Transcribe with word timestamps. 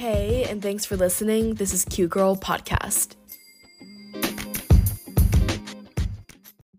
Hey, 0.00 0.44
and 0.44 0.62
thanks 0.62 0.86
for 0.86 0.96
listening. 0.96 1.56
This 1.56 1.74
is 1.74 1.84
Cute 1.84 2.08
Girl 2.08 2.34
Podcast. 2.34 3.16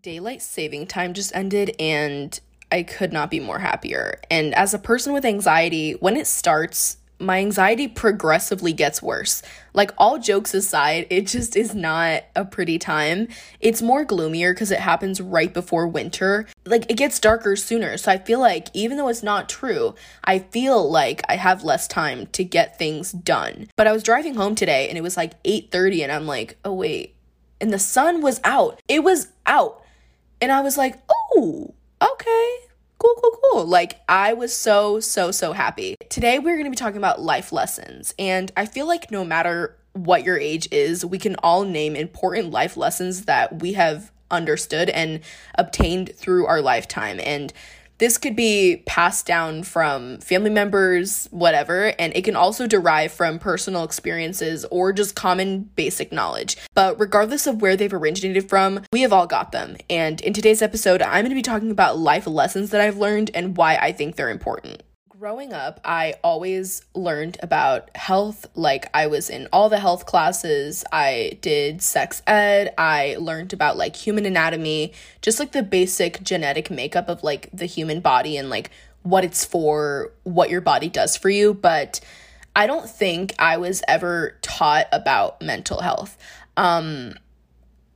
Daylight 0.02 0.42
saving 0.42 0.88
time 0.88 1.14
just 1.14 1.32
ended, 1.32 1.76
and 1.78 2.40
I 2.72 2.82
could 2.82 3.12
not 3.12 3.30
be 3.30 3.38
more 3.38 3.60
happier. 3.60 4.20
And 4.28 4.52
as 4.56 4.74
a 4.74 4.78
person 4.80 5.12
with 5.12 5.24
anxiety, 5.24 5.92
when 5.92 6.16
it 6.16 6.26
starts, 6.26 6.96
my 7.22 7.38
anxiety 7.38 7.88
progressively 7.88 8.72
gets 8.72 9.00
worse. 9.00 9.42
Like, 9.72 9.92
all 9.96 10.18
jokes 10.18 10.52
aside, 10.52 11.06
it 11.08 11.26
just 11.26 11.56
is 11.56 11.74
not 11.74 12.24
a 12.36 12.44
pretty 12.44 12.78
time. 12.78 13.28
It's 13.60 13.80
more 13.80 14.04
gloomier 14.04 14.52
because 14.52 14.70
it 14.70 14.80
happens 14.80 15.20
right 15.20 15.52
before 15.52 15.86
winter. 15.86 16.46
Like, 16.66 16.90
it 16.90 16.96
gets 16.96 17.18
darker 17.18 17.56
sooner. 17.56 17.96
So 17.96 18.12
I 18.12 18.18
feel 18.18 18.40
like, 18.40 18.68
even 18.74 18.96
though 18.96 19.08
it's 19.08 19.22
not 19.22 19.48
true, 19.48 19.94
I 20.24 20.40
feel 20.40 20.90
like 20.90 21.22
I 21.28 21.36
have 21.36 21.64
less 21.64 21.88
time 21.88 22.26
to 22.32 22.44
get 22.44 22.78
things 22.78 23.12
done. 23.12 23.68
But 23.76 23.86
I 23.86 23.92
was 23.92 24.02
driving 24.02 24.34
home 24.34 24.54
today 24.54 24.88
and 24.88 24.98
it 24.98 25.02
was 25.02 25.16
like 25.16 25.34
8:30 25.44 26.02
and 26.02 26.12
I'm 26.12 26.26
like, 26.26 26.58
"Oh 26.64 26.72
wait." 26.74 27.14
And 27.60 27.72
the 27.72 27.78
sun 27.78 28.20
was 28.20 28.40
out. 28.44 28.80
It 28.88 29.02
was 29.04 29.28
out. 29.46 29.82
And 30.40 30.50
I 30.50 30.60
was 30.60 30.76
like, 30.76 30.98
"Oh, 31.08 31.74
okay." 32.02 32.56
Cool, 33.02 33.14
cool, 33.20 33.38
cool. 33.50 33.66
Like, 33.66 34.00
I 34.08 34.34
was 34.34 34.54
so, 34.54 35.00
so, 35.00 35.30
so 35.30 35.52
happy. 35.52 35.96
Today, 36.08 36.38
we're 36.38 36.54
going 36.54 36.64
to 36.64 36.70
be 36.70 36.76
talking 36.76 36.98
about 36.98 37.20
life 37.20 37.52
lessons. 37.52 38.14
And 38.18 38.52
I 38.56 38.66
feel 38.66 38.86
like 38.86 39.10
no 39.10 39.24
matter 39.24 39.76
what 39.92 40.24
your 40.24 40.38
age 40.38 40.68
is, 40.70 41.04
we 41.04 41.18
can 41.18 41.36
all 41.36 41.64
name 41.64 41.96
important 41.96 42.50
life 42.50 42.76
lessons 42.76 43.24
that 43.24 43.60
we 43.60 43.72
have 43.74 44.12
understood 44.30 44.88
and 44.90 45.20
obtained 45.56 46.14
through 46.16 46.46
our 46.46 46.62
lifetime. 46.62 47.20
And 47.22 47.52
this 48.02 48.18
could 48.18 48.34
be 48.34 48.82
passed 48.84 49.26
down 49.26 49.62
from 49.62 50.18
family 50.18 50.50
members, 50.50 51.28
whatever, 51.30 51.94
and 52.00 52.12
it 52.16 52.24
can 52.24 52.34
also 52.34 52.66
derive 52.66 53.12
from 53.12 53.38
personal 53.38 53.84
experiences 53.84 54.64
or 54.72 54.92
just 54.92 55.14
common 55.14 55.70
basic 55.76 56.10
knowledge. 56.10 56.56
But 56.74 56.98
regardless 56.98 57.46
of 57.46 57.62
where 57.62 57.76
they've 57.76 57.94
originated 57.94 58.48
from, 58.48 58.80
we 58.92 59.02
have 59.02 59.12
all 59.12 59.28
got 59.28 59.52
them. 59.52 59.76
And 59.88 60.20
in 60.20 60.32
today's 60.32 60.62
episode, 60.62 61.00
I'm 61.00 61.22
going 61.22 61.28
to 61.28 61.36
be 61.36 61.42
talking 61.42 61.70
about 61.70 61.96
life 61.96 62.26
lessons 62.26 62.70
that 62.70 62.80
I've 62.80 62.96
learned 62.96 63.30
and 63.34 63.56
why 63.56 63.76
I 63.76 63.92
think 63.92 64.16
they're 64.16 64.30
important. 64.30 64.82
Growing 65.22 65.52
up, 65.52 65.78
I 65.84 66.14
always 66.24 66.82
learned 66.96 67.36
about 67.44 67.96
health. 67.96 68.44
Like, 68.56 68.90
I 68.92 69.06
was 69.06 69.30
in 69.30 69.46
all 69.52 69.68
the 69.68 69.78
health 69.78 70.04
classes. 70.04 70.84
I 70.90 71.38
did 71.40 71.80
sex 71.80 72.22
ed. 72.26 72.74
I 72.76 73.14
learned 73.20 73.52
about 73.52 73.76
like 73.76 73.94
human 73.94 74.26
anatomy, 74.26 74.94
just 75.20 75.38
like 75.38 75.52
the 75.52 75.62
basic 75.62 76.24
genetic 76.24 76.72
makeup 76.72 77.08
of 77.08 77.22
like 77.22 77.48
the 77.52 77.66
human 77.66 78.00
body 78.00 78.36
and 78.36 78.50
like 78.50 78.72
what 79.04 79.24
it's 79.24 79.44
for, 79.44 80.10
what 80.24 80.50
your 80.50 80.60
body 80.60 80.88
does 80.88 81.16
for 81.16 81.30
you. 81.30 81.54
But 81.54 82.00
I 82.56 82.66
don't 82.66 82.90
think 82.90 83.32
I 83.38 83.58
was 83.58 83.80
ever 83.86 84.36
taught 84.42 84.88
about 84.90 85.40
mental 85.40 85.82
health. 85.82 86.18
Um, 86.56 87.14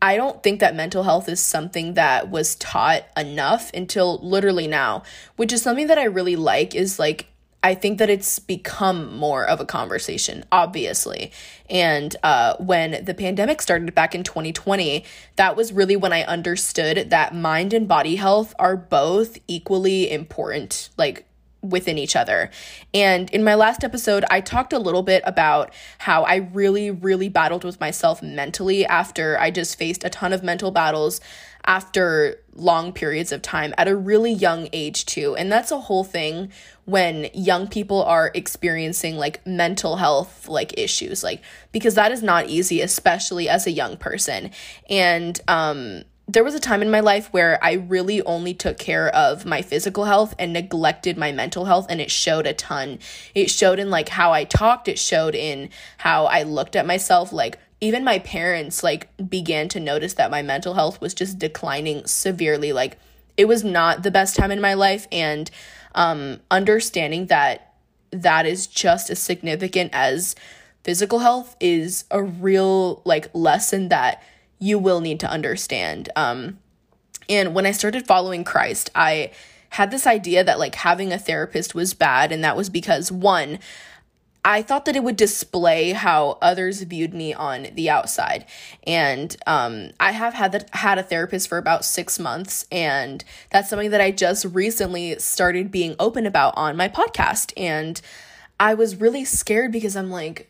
I 0.02 0.16
don't 0.16 0.42
think 0.42 0.60
that 0.60 0.74
mental 0.74 1.02
health 1.02 1.28
is 1.28 1.40
something 1.40 1.94
that 1.94 2.30
was 2.30 2.54
taught 2.56 3.04
enough 3.16 3.70
until 3.72 4.18
literally 4.18 4.66
now, 4.66 5.02
which 5.36 5.52
is 5.52 5.62
something 5.62 5.86
that 5.86 5.98
I 5.98 6.04
really 6.04 6.36
like 6.36 6.74
is 6.74 6.98
like 6.98 7.28
I 7.66 7.74
think 7.74 7.98
that 7.98 8.08
it's 8.08 8.38
become 8.38 9.16
more 9.16 9.44
of 9.44 9.58
a 9.58 9.64
conversation, 9.64 10.44
obviously. 10.52 11.32
And 11.68 12.14
uh, 12.22 12.54
when 12.58 13.04
the 13.04 13.12
pandemic 13.12 13.60
started 13.60 13.92
back 13.92 14.14
in 14.14 14.22
2020, 14.22 15.04
that 15.34 15.56
was 15.56 15.72
really 15.72 15.96
when 15.96 16.12
I 16.12 16.22
understood 16.22 17.10
that 17.10 17.34
mind 17.34 17.72
and 17.72 17.88
body 17.88 18.16
health 18.16 18.54
are 18.60 18.76
both 18.76 19.38
equally 19.48 20.08
important. 20.12 20.90
Like, 20.96 21.26
within 21.70 21.98
each 21.98 22.16
other. 22.16 22.50
And 22.94 23.30
in 23.30 23.44
my 23.44 23.54
last 23.54 23.84
episode, 23.84 24.24
I 24.30 24.40
talked 24.40 24.72
a 24.72 24.78
little 24.78 25.02
bit 25.02 25.22
about 25.26 25.72
how 25.98 26.22
I 26.24 26.36
really, 26.36 26.90
really 26.90 27.28
battled 27.28 27.64
with 27.64 27.80
myself 27.80 28.22
mentally 28.22 28.86
after 28.86 29.38
I 29.38 29.50
just 29.50 29.78
faced 29.78 30.04
a 30.04 30.10
ton 30.10 30.32
of 30.32 30.42
mental 30.42 30.70
battles 30.70 31.20
after 31.64 32.40
long 32.54 32.92
periods 32.92 33.32
of 33.32 33.42
time 33.42 33.74
at 33.76 33.88
a 33.88 33.96
really 33.96 34.32
young 34.32 34.68
age, 34.72 35.04
too. 35.04 35.34
And 35.36 35.50
that's 35.50 35.72
a 35.72 35.80
whole 35.80 36.04
thing 36.04 36.52
when 36.86 37.28
young 37.34 37.66
people 37.66 38.02
are 38.04 38.30
experiencing 38.32 39.16
like 39.16 39.44
mental 39.44 39.96
health 39.96 40.48
like 40.48 40.78
issues 40.78 41.22
like 41.22 41.42
because 41.72 41.96
that 41.96 42.12
is 42.12 42.22
not 42.22 42.46
easy 42.46 42.80
especially 42.80 43.48
as 43.48 43.66
a 43.66 43.72
young 43.72 43.96
person 43.96 44.50
and 44.88 45.40
um 45.48 46.04
there 46.28 46.42
was 46.42 46.54
a 46.54 46.60
time 46.60 46.82
in 46.82 46.90
my 46.90 47.00
life 47.00 47.32
where 47.32 47.62
I 47.62 47.74
really 47.74 48.20
only 48.22 48.52
took 48.52 48.78
care 48.78 49.14
of 49.14 49.46
my 49.46 49.62
physical 49.62 50.04
health 50.04 50.34
and 50.38 50.52
neglected 50.52 51.16
my 51.16 51.30
mental 51.30 51.66
health 51.66 51.86
and 51.88 52.00
it 52.00 52.10
showed 52.10 52.46
a 52.46 52.52
ton. 52.52 52.98
It 53.34 53.48
showed 53.48 53.78
in 53.78 53.90
like 53.90 54.08
how 54.08 54.32
I 54.32 54.42
talked, 54.42 54.88
it 54.88 54.98
showed 54.98 55.36
in 55.36 55.70
how 55.98 56.26
I 56.26 56.42
looked 56.42 56.74
at 56.74 56.84
myself. 56.84 57.32
Like 57.32 57.60
even 57.80 58.02
my 58.02 58.18
parents 58.18 58.82
like 58.82 59.08
began 59.28 59.68
to 59.68 59.80
notice 59.80 60.14
that 60.14 60.32
my 60.32 60.42
mental 60.42 60.74
health 60.74 61.00
was 61.00 61.14
just 61.14 61.38
declining 61.38 62.04
severely. 62.06 62.72
Like 62.72 62.98
it 63.36 63.46
was 63.46 63.62
not 63.62 64.02
the 64.02 64.10
best 64.10 64.34
time 64.34 64.50
in 64.50 64.60
my 64.60 64.74
life 64.74 65.06
and 65.12 65.50
um 65.94 66.40
understanding 66.50 67.26
that 67.26 67.74
that 68.10 68.46
is 68.46 68.66
just 68.66 69.10
as 69.10 69.20
significant 69.20 69.90
as 69.92 70.34
physical 70.82 71.20
health 71.20 71.56
is 71.60 72.04
a 72.10 72.22
real 72.22 73.00
like 73.04 73.30
lesson 73.32 73.90
that 73.90 74.22
you 74.58 74.78
will 74.78 75.00
need 75.00 75.20
to 75.20 75.30
understand. 75.30 76.08
Um, 76.16 76.58
and 77.28 77.54
when 77.54 77.66
I 77.66 77.72
started 77.72 78.06
following 78.06 78.44
Christ, 78.44 78.90
I 78.94 79.32
had 79.70 79.90
this 79.90 80.06
idea 80.06 80.44
that 80.44 80.58
like 80.58 80.76
having 80.76 81.12
a 81.12 81.18
therapist 81.18 81.74
was 81.74 81.94
bad, 81.94 82.32
and 82.32 82.42
that 82.44 82.56
was 82.56 82.70
because 82.70 83.10
one, 83.10 83.58
I 84.44 84.62
thought 84.62 84.84
that 84.84 84.94
it 84.94 85.02
would 85.02 85.16
display 85.16 85.90
how 85.90 86.38
others 86.40 86.80
viewed 86.82 87.12
me 87.12 87.34
on 87.34 87.66
the 87.74 87.90
outside. 87.90 88.46
And 88.86 89.36
um, 89.44 89.90
I 89.98 90.12
have 90.12 90.34
had 90.34 90.52
that 90.52 90.72
had 90.72 90.98
a 90.98 91.02
therapist 91.02 91.48
for 91.48 91.58
about 91.58 91.84
six 91.84 92.20
months, 92.20 92.64
and 92.70 93.24
that's 93.50 93.68
something 93.68 93.90
that 93.90 94.00
I 94.00 94.12
just 94.12 94.44
recently 94.44 95.18
started 95.18 95.72
being 95.72 95.96
open 95.98 96.26
about 96.26 96.54
on 96.56 96.76
my 96.76 96.88
podcast. 96.88 97.52
And 97.56 98.00
I 98.60 98.74
was 98.74 99.00
really 99.00 99.24
scared 99.24 99.72
because 99.72 99.96
I'm 99.96 100.10
like, 100.10 100.48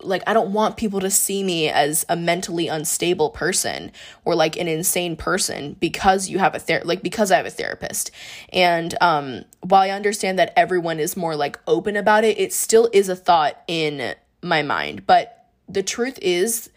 like 0.00 0.22
I 0.26 0.34
don't 0.34 0.52
want 0.52 0.76
people 0.76 1.00
to 1.00 1.10
see 1.10 1.42
me 1.42 1.68
as 1.68 2.04
a 2.08 2.16
mentally 2.16 2.68
unstable 2.68 3.30
person 3.30 3.92
or 4.24 4.34
like 4.34 4.56
an 4.56 4.68
insane 4.68 5.16
person 5.16 5.76
because 5.80 6.28
you 6.28 6.38
have 6.38 6.54
a 6.54 6.58
ther- 6.58 6.82
like 6.84 7.02
because 7.02 7.30
I 7.30 7.36
have 7.36 7.46
a 7.46 7.50
therapist. 7.50 8.10
And 8.52 8.94
um 9.00 9.44
while 9.60 9.82
I 9.82 9.90
understand 9.90 10.38
that 10.38 10.52
everyone 10.56 11.00
is 11.00 11.16
more 11.16 11.36
like 11.36 11.58
open 11.66 11.96
about 11.96 12.24
it, 12.24 12.38
it 12.38 12.52
still 12.52 12.88
is 12.92 13.08
a 13.08 13.16
thought 13.16 13.62
in 13.66 14.14
my 14.42 14.62
mind. 14.62 15.06
But 15.06 15.46
the 15.68 15.82
truth 15.82 16.18
is 16.22 16.70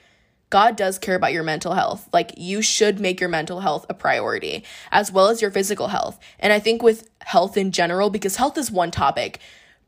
God 0.50 0.76
does 0.76 0.98
care 0.98 1.16
about 1.16 1.34
your 1.34 1.44
mental 1.44 1.74
health. 1.74 2.10
Like, 2.12 2.34
you 2.38 2.62
should 2.62 3.00
make 3.00 3.20
your 3.20 3.30
mental 3.30 3.60
health 3.60 3.86
a 3.88 3.94
priority, 3.94 4.64
as 4.92 5.12
well 5.12 5.28
as 5.28 5.42
your 5.42 5.52
physical 5.52 5.90
health. 5.90 6.20
And 6.40 6.52
I 6.52 6.60
think 6.60 6.82
with 6.82 7.08
health 7.22 7.56
in 7.56 7.72
general, 7.72 8.10
because 8.10 8.36
health 8.38 8.58
is 8.58 8.72
one 8.72 8.90
topic, 8.90 9.40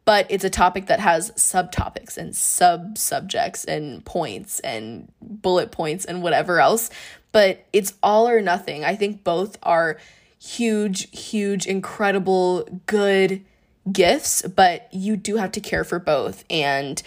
but 0.05 0.25
it's 0.29 0.43
a 0.43 0.49
topic 0.49 0.87
that 0.87 0.99
has 0.99 1.31
subtopics 1.31 2.17
and 2.17 2.35
sub 2.35 2.97
subjects 2.97 3.65
and 3.65 4.03
points 4.05 4.59
and 4.61 5.11
bullet 5.21 5.71
points 5.71 6.05
and 6.05 6.23
whatever 6.23 6.59
else. 6.59 6.89
But 7.31 7.65
it's 7.71 7.93
all 8.03 8.27
or 8.27 8.41
nothing. 8.41 8.83
I 8.83 8.95
think 8.95 9.23
both 9.23 9.57
are 9.63 9.97
huge, 10.39 11.09
huge, 11.17 11.65
incredible, 11.65 12.67
good 12.87 13.43
gifts, 13.91 14.41
but 14.41 14.87
you 14.91 15.15
do 15.15 15.37
have 15.37 15.51
to 15.53 15.59
care 15.61 15.83
for 15.83 15.99
both. 15.99 16.43
And 16.49 17.01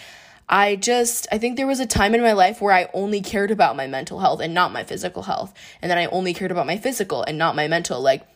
I 0.49 0.76
just, 0.76 1.26
I 1.32 1.38
think 1.38 1.56
there 1.56 1.66
was 1.66 1.81
a 1.81 1.87
time 1.87 2.15
in 2.15 2.22
my 2.22 2.32
life 2.32 2.61
where 2.61 2.75
I 2.75 2.88
only 2.94 3.21
cared 3.21 3.50
about 3.50 3.76
my 3.76 3.87
mental 3.87 4.21
health 4.21 4.41
and 4.41 4.55
not 4.55 4.72
my 4.72 4.84
physical 4.84 5.22
health. 5.22 5.55
And 5.82 5.91
then 5.91 5.99
I 5.99 6.06
only 6.06 6.34
cared 6.34 6.50
about 6.50 6.66
my 6.66 6.76
physical 6.76 7.22
and 7.22 7.38
not 7.38 7.56
my 7.56 7.66
mental. 7.66 8.00
Like, 8.00 8.26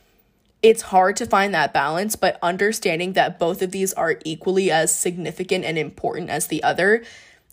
it's 0.63 0.83
hard 0.83 1.17
to 1.17 1.27
find 1.27 1.55
that 1.55 1.73
balance, 1.73 2.17
but 2.17 2.39
understanding 2.43 3.13
that 3.13 3.39
both 3.39 3.63
of 3.63 3.71
these 3.71 3.93
are 3.93 4.19
equally 4.25 4.71
as 4.71 4.95
significant 4.95 5.65
and 5.65 5.79
important 5.79 6.31
as 6.31 6.49
the 6.49 6.63
other, 6.63 7.05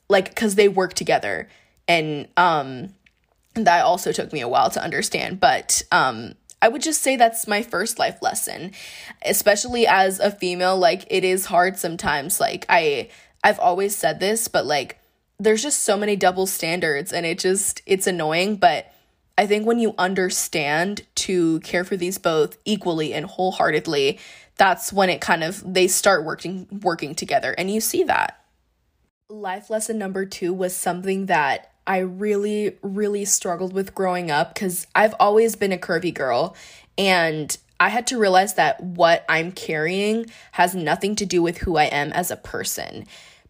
like, 0.09 0.29
because 0.29 0.55
they 0.55 0.67
work 0.67 0.93
together. 0.93 1.47
And, 1.87 2.27
um, 2.35 2.95
that 3.53 3.85
also 3.85 4.11
took 4.11 4.33
me 4.33 4.41
a 4.41 4.47
while 4.47 4.69
to 4.71 4.83
understand, 4.83 5.39
but, 5.39 5.83
um, 5.91 6.35
I 6.61 6.67
would 6.67 6.81
just 6.81 7.03
say 7.03 7.15
that's 7.15 7.47
my 7.47 7.61
first 7.61 7.99
life 7.99 8.23
lesson, 8.23 8.71
especially 9.23 9.85
as 9.85 10.19
a 10.19 10.31
female. 10.31 10.75
Like, 10.75 11.05
it 11.11 11.23
is 11.23 11.45
hard 11.45 11.77
sometimes. 11.77 12.39
Like, 12.39 12.65
I, 12.69 13.09
I've 13.43 13.59
always 13.59 13.95
said 13.95 14.19
this, 14.19 14.47
but 14.47 14.65
like, 14.65 14.97
there's 15.37 15.61
just 15.61 15.83
so 15.83 15.95
many 15.95 16.15
double 16.15 16.47
standards 16.47 17.13
and 17.13 17.23
it 17.23 17.37
just, 17.37 17.83
it's 17.85 18.07
annoying, 18.07 18.55
but 18.55 18.91
I 19.37 19.45
think 19.47 19.65
when 19.65 19.79
you 19.79 19.93
understand 19.97 21.05
to 21.15 21.59
care 21.59 21.83
for 21.83 21.97
these 21.97 22.17
both 22.17 22.57
equally 22.63 23.13
and 23.13 23.25
wholeheartedly, 23.25 24.19
that's 24.57 24.93
when 24.93 25.09
it 25.09 25.19
kind 25.19 25.43
of 25.43 25.61
they 25.73 25.87
start 25.87 26.23
working 26.23 26.67
working 26.81 27.15
together 27.15 27.53
and 27.57 27.69
you 27.69 27.81
see 27.81 28.03
that. 28.03 28.39
Life 29.29 29.69
lesson 29.69 29.97
number 29.97 30.25
2 30.25 30.53
was 30.53 30.75
something 30.75 31.25
that 31.25 31.73
I 31.85 31.99
really 31.99 32.77
really 32.81 33.25
struggled 33.25 33.73
with 33.73 33.93
growing 33.93 34.31
up 34.31 34.55
cuz 34.55 34.87
I've 34.95 35.15
always 35.19 35.55
been 35.55 35.73
a 35.73 35.77
curvy 35.77 36.13
girl 36.13 36.55
and 36.97 37.55
I 37.77 37.89
had 37.89 38.07
to 38.07 38.17
realize 38.17 38.53
that 38.53 38.81
what 38.81 39.25
I'm 39.27 39.51
carrying 39.51 40.27
has 40.53 40.73
nothing 40.73 41.15
to 41.17 41.25
do 41.25 41.41
with 41.41 41.59
who 41.59 41.75
I 41.75 41.85
am 41.85 42.13
as 42.13 42.31
a 42.31 42.37
person 42.37 43.05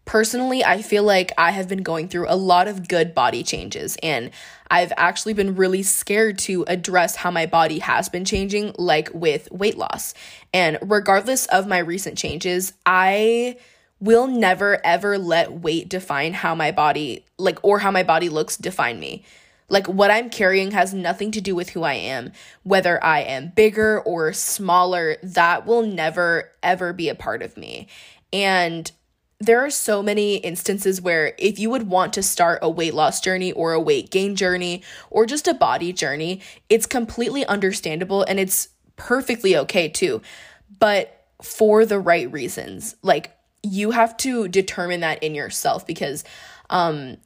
personally, 0.06 0.64
I 0.64 0.80
feel 0.80 1.02
like 1.02 1.32
I 1.36 1.50
have 1.50 1.68
been 1.68 1.82
going 1.82 2.08
through 2.08 2.26
a 2.28 2.36
lot 2.36 2.68
of 2.68 2.88
good 2.88 3.14
body 3.14 3.42
changes 3.42 3.98
and 4.02 4.30
I've 4.70 4.92
actually 4.96 5.34
been 5.34 5.56
really 5.56 5.82
scared 5.82 6.38
to 6.40 6.64
address 6.66 7.16
how 7.16 7.30
my 7.30 7.46
body 7.46 7.80
has 7.80 8.08
been 8.08 8.24
changing, 8.24 8.74
like 8.78 9.10
with 9.12 9.50
weight 9.52 9.76
loss. 9.76 10.14
And 10.54 10.78
regardless 10.80 11.46
of 11.46 11.66
my 11.66 11.78
recent 11.78 12.16
changes, 12.16 12.72
I 12.86 13.58
will 14.00 14.26
never 14.26 14.84
ever 14.84 15.18
let 15.18 15.52
weight 15.52 15.88
define 15.88 16.34
how 16.34 16.54
my 16.54 16.70
body, 16.72 17.24
like, 17.38 17.58
or 17.62 17.80
how 17.80 17.90
my 17.90 18.02
body 18.02 18.28
looks 18.28 18.56
define 18.56 18.98
me. 18.98 19.24
Like, 19.68 19.88
what 19.88 20.12
I'm 20.12 20.30
carrying 20.30 20.70
has 20.72 20.94
nothing 20.94 21.32
to 21.32 21.40
do 21.40 21.56
with 21.56 21.70
who 21.70 21.82
I 21.82 21.94
am. 21.94 22.30
Whether 22.62 23.02
I 23.02 23.20
am 23.20 23.52
bigger 23.56 24.00
or 24.00 24.32
smaller, 24.32 25.16
that 25.22 25.66
will 25.66 25.82
never 25.82 26.52
ever 26.62 26.92
be 26.92 27.08
a 27.08 27.16
part 27.16 27.42
of 27.42 27.56
me. 27.56 27.88
And 28.32 28.90
there 29.38 29.64
are 29.64 29.70
so 29.70 30.02
many 30.02 30.36
instances 30.36 31.00
where 31.00 31.34
if 31.38 31.58
you 31.58 31.68
would 31.68 31.88
want 31.88 32.12
to 32.14 32.22
start 32.22 32.58
a 32.62 32.70
weight 32.70 32.94
loss 32.94 33.20
journey 33.20 33.52
or 33.52 33.72
a 33.72 33.80
weight 33.80 34.10
gain 34.10 34.34
journey 34.34 34.82
or 35.10 35.26
just 35.26 35.46
a 35.46 35.54
body 35.54 35.92
journey, 35.92 36.40
it's 36.68 36.86
completely 36.86 37.44
understandable 37.46 38.22
and 38.22 38.40
it's 38.40 38.68
perfectly 38.96 39.56
okay 39.56 39.88
too. 39.88 40.22
But 40.78 41.26
for 41.42 41.84
the 41.84 41.98
right 41.98 42.30
reasons, 42.32 42.96
like 43.02 43.36
you 43.62 43.90
have 43.90 44.16
to 44.18 44.48
determine 44.48 45.00
that 45.00 45.22
in 45.22 45.34
yourself 45.34 45.86
because 45.86 46.24
um 46.70 47.18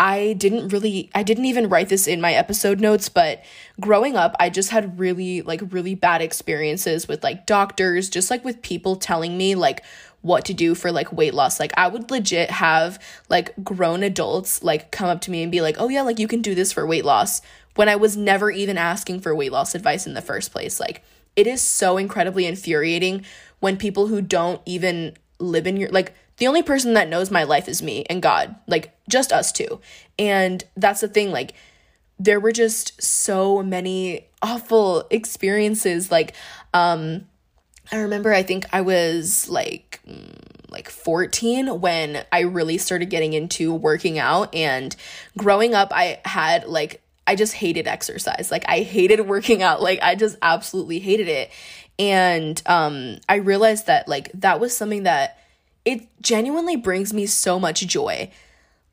I 0.00 0.34
didn't 0.34 0.68
really 0.68 1.08
I 1.14 1.22
didn't 1.22 1.44
even 1.46 1.68
write 1.68 1.88
this 1.88 2.06
in 2.06 2.20
my 2.20 2.34
episode 2.34 2.80
notes, 2.80 3.08
but 3.08 3.44
growing 3.80 4.16
up, 4.16 4.34
I 4.40 4.50
just 4.50 4.70
had 4.70 4.98
really 4.98 5.40
like 5.42 5.62
really 5.70 5.94
bad 5.94 6.20
experiences 6.20 7.06
with 7.06 7.22
like 7.22 7.46
doctors, 7.46 8.10
just 8.10 8.30
like 8.30 8.44
with 8.44 8.60
people 8.60 8.96
telling 8.96 9.38
me 9.38 9.54
like 9.54 9.84
what 10.24 10.46
to 10.46 10.54
do 10.54 10.74
for 10.74 10.90
like 10.90 11.12
weight 11.12 11.34
loss. 11.34 11.60
Like 11.60 11.72
I 11.76 11.86
would 11.86 12.10
legit 12.10 12.50
have 12.50 12.98
like 13.28 13.52
grown 13.62 14.02
adults 14.02 14.62
like 14.62 14.90
come 14.90 15.08
up 15.08 15.20
to 15.22 15.30
me 15.30 15.42
and 15.42 15.52
be 15.52 15.60
like, 15.60 15.76
"Oh 15.78 15.88
yeah, 15.88 16.02
like 16.02 16.18
you 16.18 16.26
can 16.26 16.42
do 16.42 16.54
this 16.54 16.72
for 16.72 16.86
weight 16.86 17.04
loss." 17.04 17.42
When 17.76 17.88
I 17.88 17.96
was 17.96 18.16
never 18.16 18.50
even 18.50 18.78
asking 18.78 19.20
for 19.20 19.34
weight 19.34 19.52
loss 19.52 19.74
advice 19.74 20.06
in 20.06 20.14
the 20.14 20.22
first 20.22 20.52
place. 20.52 20.80
Like 20.80 21.02
it 21.36 21.46
is 21.46 21.60
so 21.60 21.98
incredibly 21.98 22.46
infuriating 22.46 23.24
when 23.60 23.76
people 23.76 24.06
who 24.06 24.20
don't 24.20 24.60
even 24.64 25.14
live 25.38 25.66
in 25.66 25.76
your 25.76 25.90
like 25.90 26.14
the 26.38 26.46
only 26.46 26.62
person 26.62 26.94
that 26.94 27.08
knows 27.08 27.30
my 27.30 27.44
life 27.44 27.68
is 27.68 27.82
me 27.82 28.04
and 28.10 28.22
God, 28.22 28.54
like 28.66 28.96
just 29.08 29.32
us 29.32 29.52
two. 29.52 29.80
And 30.18 30.64
that's 30.76 31.00
the 31.00 31.08
thing, 31.08 31.30
like, 31.30 31.54
there 32.18 32.40
were 32.40 32.52
just 32.52 33.02
so 33.02 33.62
many 33.62 34.28
awful 34.42 35.06
experiences. 35.10 36.10
Like, 36.10 36.34
um, 36.72 37.26
I 37.92 37.98
remember 37.98 38.32
I 38.32 38.42
think 38.42 38.66
I 38.72 38.80
was 38.80 39.48
like, 39.48 40.00
mm, 40.08 40.70
like 40.70 40.88
14 40.88 41.80
when 41.80 42.24
I 42.32 42.40
really 42.40 42.78
started 42.78 43.10
getting 43.10 43.32
into 43.32 43.72
working 43.72 44.18
out 44.18 44.54
and 44.54 44.94
growing 45.36 45.74
up 45.74 45.92
I 45.92 46.20
had 46.24 46.66
like 46.66 47.00
I 47.26 47.36
just 47.36 47.54
hated 47.54 47.86
exercise. 47.86 48.50
Like 48.50 48.64
I 48.68 48.80
hated 48.80 49.26
working 49.26 49.62
out. 49.62 49.80
Like 49.82 50.00
I 50.02 50.14
just 50.14 50.36
absolutely 50.42 50.98
hated 50.98 51.28
it. 51.28 51.50
And 51.98 52.60
um 52.66 53.18
I 53.28 53.36
realized 53.36 53.86
that 53.86 54.08
like 54.08 54.30
that 54.34 54.60
was 54.60 54.76
something 54.76 55.04
that 55.04 55.38
it 55.84 56.08
genuinely 56.22 56.76
brings 56.76 57.12
me 57.12 57.26
so 57.26 57.60
much 57.60 57.86
joy. 57.86 58.30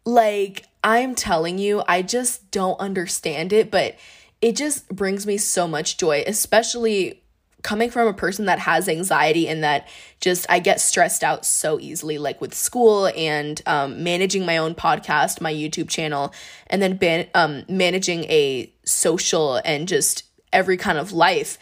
Like, 0.05 0.65
I'm 0.83 1.15
telling 1.15 1.57
you, 1.57 1.83
I 1.87 2.01
just 2.01 2.51
don't 2.51 2.79
understand 2.79 3.53
it, 3.53 3.71
but 3.71 3.95
it 4.41 4.55
just 4.55 4.89
brings 4.89 5.25
me 5.25 5.37
so 5.37 5.67
much 5.67 5.97
joy, 5.97 6.23
especially 6.25 7.20
coming 7.63 7.89
from 7.89 8.07
a 8.07 8.13
person 8.13 8.45
that 8.45 8.59
has 8.59 8.87
anxiety 8.87 9.47
and 9.47 9.63
that 9.63 9.87
just 10.19 10.45
I 10.49 10.59
get 10.59 10.79
stressed 10.81 11.23
out 11.23 11.45
so 11.45 11.79
easily, 11.79 12.17
like 12.17 12.41
with 12.41 12.53
school 12.53 13.07
and 13.15 13.61
um, 13.65 14.03
managing 14.03 14.45
my 14.45 14.57
own 14.57 14.75
podcast, 14.75 15.41
my 15.41 15.53
YouTube 15.53 15.89
channel, 15.89 16.33
and 16.67 16.81
then 16.81 16.97
ban- 16.97 17.27
um, 17.35 17.63
managing 17.67 18.25
a 18.25 18.71
social 18.85 19.61
and 19.65 19.87
just 19.87 20.23
every 20.51 20.77
kind 20.77 20.97
of 20.97 21.11
life. 21.11 21.57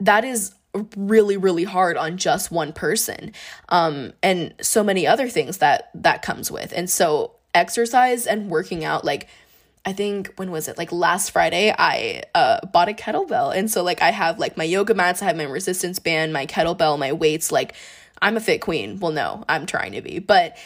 That 0.00 0.24
is 0.24 0.54
really 0.96 1.36
really 1.36 1.62
hard 1.62 1.96
on 1.96 2.16
just 2.16 2.50
one 2.50 2.72
person 2.72 3.32
um 3.68 4.12
and 4.24 4.52
so 4.60 4.82
many 4.82 5.06
other 5.06 5.28
things 5.28 5.58
that 5.58 5.88
that 5.94 6.20
comes 6.20 6.50
with 6.50 6.72
and 6.74 6.90
so 6.90 7.30
exercise 7.54 8.26
and 8.26 8.50
working 8.50 8.84
out 8.84 9.04
like 9.04 9.28
I 9.84 9.92
think 9.92 10.32
when 10.36 10.50
was 10.50 10.68
it? 10.68 10.78
Like 10.78 10.92
last 10.92 11.30
Friday 11.30 11.74
I 11.76 12.22
uh 12.34 12.66
bought 12.66 12.88
a 12.88 12.92
kettlebell. 12.92 13.54
And 13.54 13.70
so 13.70 13.82
like 13.82 14.00
I 14.00 14.10
have 14.10 14.38
like 14.38 14.56
my 14.56 14.64
yoga 14.64 14.94
mats 14.94 15.22
I 15.22 15.26
have 15.26 15.36
my 15.36 15.44
resistance 15.44 15.98
band 15.98 16.32
my 16.32 16.46
kettlebell 16.46 16.98
my 16.98 17.12
weights. 17.12 17.52
Like 17.52 17.74
I'm 18.22 18.36
a 18.36 18.40
fit 18.40 18.60
queen. 18.60 18.98
Well 18.98 19.12
no 19.12 19.44
I'm 19.48 19.66
trying 19.66 19.92
to 19.92 20.02
be. 20.02 20.18
But 20.20 20.56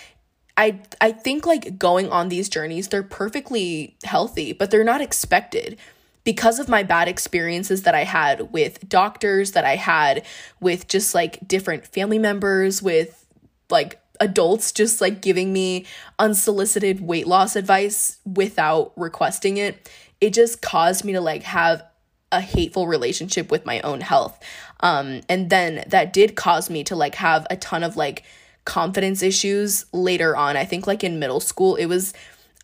I 0.57 0.81
I 1.01 1.13
think 1.13 1.47
like 1.47 1.79
going 1.79 2.11
on 2.11 2.29
these 2.29 2.49
journeys 2.49 2.89
they're 2.89 3.03
perfectly 3.03 3.97
healthy 4.05 4.53
but 4.53 4.71
they're 4.71 4.85
not 4.85 5.01
expected. 5.01 5.79
Because 6.25 6.59
of 6.59 6.69
my 6.69 6.83
bad 6.83 7.09
experiences 7.09 7.85
that 7.85 7.95
I 7.95 8.05
had 8.05 8.53
with 8.53 8.87
doctors, 8.87 9.53
that 9.53 9.65
I 9.65 9.77
had 9.77 10.27
with 10.61 10.87
just 10.87 11.15
like 11.15 11.49
different 11.49 11.87
family 11.87 12.19
members, 12.19 12.83
with 12.83 13.25
like 13.71 13.99
adults 14.21 14.73
just 14.73 15.01
like 15.01 15.21
giving 15.21 15.53
me 15.53 15.87
unsolicited 16.19 17.01
weight 17.01 17.27
loss 17.27 17.57
advice 17.57 18.19
without 18.25 18.93
requesting 18.97 19.57
it, 19.57 19.91
it 20.21 20.33
just 20.33 20.63
caused 20.63 21.05
me 21.05 21.13
to 21.13 21.21
like 21.21 21.43
have 21.43 21.83
a 22.31 22.41
hateful 22.41 22.87
relationship 22.87 23.51
with 23.51 23.65
my 23.65 23.81
own 23.81 24.01
health. 24.01 24.39
Um, 24.81 25.23
and 25.29 25.51
then 25.51 25.85
that 25.89 26.13
did 26.13 26.37
cause 26.37 26.69
me 26.69 26.85
to 26.85 26.97
like 26.97 27.15
have 27.17 27.47
a 27.51 27.57
ton 27.57 27.83
of 27.83 27.97
like 27.97 28.25
confidence 28.65 29.23
issues 29.23 29.87
later 29.93 30.37
on. 30.37 30.57
I 30.57 30.65
think 30.65 30.87
like 30.87 31.03
in 31.03 31.19
middle 31.19 31.41
school, 31.41 31.77
it 31.77 31.87
was 31.87 32.13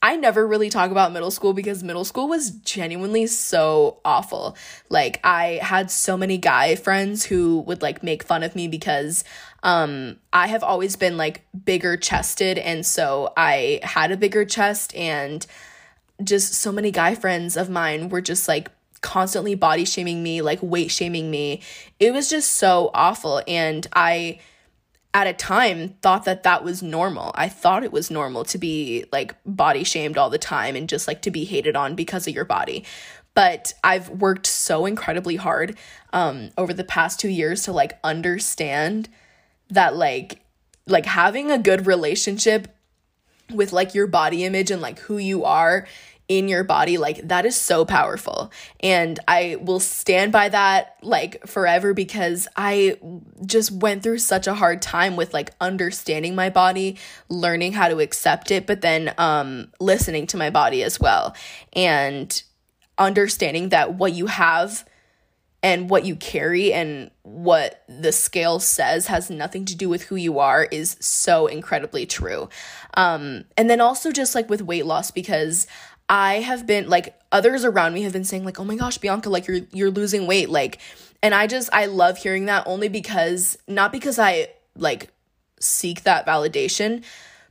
I 0.04 0.16
never 0.16 0.46
really 0.46 0.68
talk 0.68 0.90
about 0.90 1.12
middle 1.12 1.30
school 1.30 1.54
because 1.54 1.82
middle 1.82 2.04
school 2.04 2.28
was 2.28 2.50
genuinely 2.50 3.26
so 3.26 4.00
awful. 4.04 4.54
Like 4.90 5.18
I 5.24 5.60
had 5.62 5.90
so 5.90 6.18
many 6.18 6.36
guy 6.36 6.74
friends 6.74 7.24
who 7.24 7.60
would 7.60 7.80
like 7.80 8.02
make 8.02 8.22
fun 8.22 8.42
of 8.42 8.54
me 8.54 8.68
because 8.68 9.24
um 9.64 10.18
I 10.32 10.46
have 10.46 10.62
always 10.62 10.94
been 10.94 11.16
like 11.16 11.44
bigger 11.64 11.96
chested 11.96 12.58
and 12.58 12.86
so 12.86 13.32
I 13.36 13.80
had 13.82 14.12
a 14.12 14.16
bigger 14.16 14.44
chest 14.44 14.94
and 14.94 15.44
just 16.22 16.54
so 16.54 16.70
many 16.70 16.92
guy 16.92 17.16
friends 17.16 17.56
of 17.56 17.68
mine 17.68 18.10
were 18.10 18.20
just 18.20 18.46
like 18.46 18.70
constantly 19.00 19.54
body 19.54 19.84
shaming 19.84 20.22
me, 20.22 20.40
like 20.40 20.62
weight 20.62 20.90
shaming 20.90 21.30
me. 21.30 21.60
It 21.98 22.12
was 22.12 22.30
just 22.30 22.52
so 22.52 22.90
awful 22.94 23.42
and 23.48 23.86
I 23.94 24.38
at 25.12 25.26
a 25.26 25.32
time 25.32 25.90
thought 26.02 26.24
that 26.24 26.42
that 26.42 26.64
was 26.64 26.82
normal. 26.82 27.30
I 27.34 27.48
thought 27.48 27.84
it 27.84 27.92
was 27.92 28.10
normal 28.10 28.44
to 28.46 28.58
be 28.58 29.04
like 29.12 29.34
body 29.46 29.84
shamed 29.84 30.18
all 30.18 30.30
the 30.30 30.38
time 30.38 30.76
and 30.76 30.88
just 30.88 31.08
like 31.08 31.22
to 31.22 31.30
be 31.30 31.44
hated 31.44 31.74
on 31.74 31.94
because 31.94 32.26
of 32.26 32.34
your 32.34 32.44
body. 32.44 32.84
But 33.34 33.74
I've 33.82 34.08
worked 34.10 34.46
so 34.46 34.84
incredibly 34.84 35.36
hard 35.36 35.78
um 36.12 36.50
over 36.58 36.74
the 36.74 36.84
past 36.84 37.18
2 37.20 37.28
years 37.28 37.62
to 37.64 37.72
like 37.72 37.98
understand 38.04 39.08
that 39.74 39.96
like 39.96 40.40
like 40.86 41.06
having 41.06 41.50
a 41.50 41.58
good 41.58 41.86
relationship 41.86 42.68
with 43.52 43.72
like 43.72 43.94
your 43.94 44.06
body 44.06 44.44
image 44.44 44.70
and 44.70 44.82
like 44.82 44.98
who 45.00 45.18
you 45.18 45.44
are 45.44 45.86
in 46.26 46.48
your 46.48 46.64
body 46.64 46.96
like 46.96 47.28
that 47.28 47.44
is 47.44 47.54
so 47.54 47.84
powerful. 47.84 48.50
And 48.80 49.18
i 49.28 49.56
will 49.60 49.80
stand 49.80 50.32
by 50.32 50.48
that 50.48 50.96
like 51.02 51.46
forever 51.46 51.92
because 51.92 52.48
i 52.56 52.96
just 53.44 53.70
went 53.70 54.02
through 54.02 54.18
such 54.18 54.46
a 54.46 54.54
hard 54.54 54.80
time 54.80 55.16
with 55.16 55.34
like 55.34 55.50
understanding 55.60 56.34
my 56.34 56.48
body 56.48 56.96
learning 57.28 57.72
how 57.74 57.88
to 57.88 57.98
accept 57.98 58.50
it 58.50 58.66
but 58.66 58.80
then 58.80 59.12
um 59.18 59.68
listening 59.80 60.26
to 60.28 60.36
my 60.36 60.50
body 60.50 60.82
as 60.82 60.98
well. 60.98 61.34
And 61.74 62.42
understanding 62.96 63.70
that 63.70 63.94
what 63.94 64.12
you 64.12 64.26
have 64.26 64.84
and 65.64 65.88
what 65.88 66.04
you 66.04 66.14
carry 66.14 66.74
and 66.74 67.10
what 67.22 67.82
the 67.88 68.12
scale 68.12 68.60
says 68.60 69.06
has 69.06 69.30
nothing 69.30 69.64
to 69.64 69.74
do 69.74 69.88
with 69.88 70.02
who 70.02 70.14
you 70.14 70.38
are 70.38 70.64
is 70.64 70.98
so 71.00 71.46
incredibly 71.46 72.04
true. 72.04 72.50
Um, 72.98 73.46
and 73.56 73.70
then 73.70 73.80
also 73.80 74.12
just 74.12 74.34
like 74.34 74.50
with 74.50 74.60
weight 74.60 74.84
loss, 74.84 75.10
because 75.10 75.66
I 76.06 76.34
have 76.40 76.66
been 76.66 76.90
like 76.90 77.18
others 77.32 77.64
around 77.64 77.94
me 77.94 78.02
have 78.02 78.12
been 78.12 78.24
saying 78.24 78.44
like, 78.44 78.60
"Oh 78.60 78.64
my 78.64 78.76
gosh, 78.76 78.98
Bianca, 78.98 79.30
like 79.30 79.46
you're 79.46 79.60
you're 79.72 79.90
losing 79.90 80.26
weight." 80.26 80.50
Like 80.50 80.80
and 81.22 81.34
I 81.34 81.46
just 81.46 81.70
I 81.72 81.86
love 81.86 82.18
hearing 82.18 82.44
that 82.44 82.64
only 82.66 82.88
because 82.88 83.56
not 83.66 83.90
because 83.90 84.18
I 84.18 84.48
like 84.76 85.08
seek 85.58 86.02
that 86.02 86.26
validation, 86.26 87.02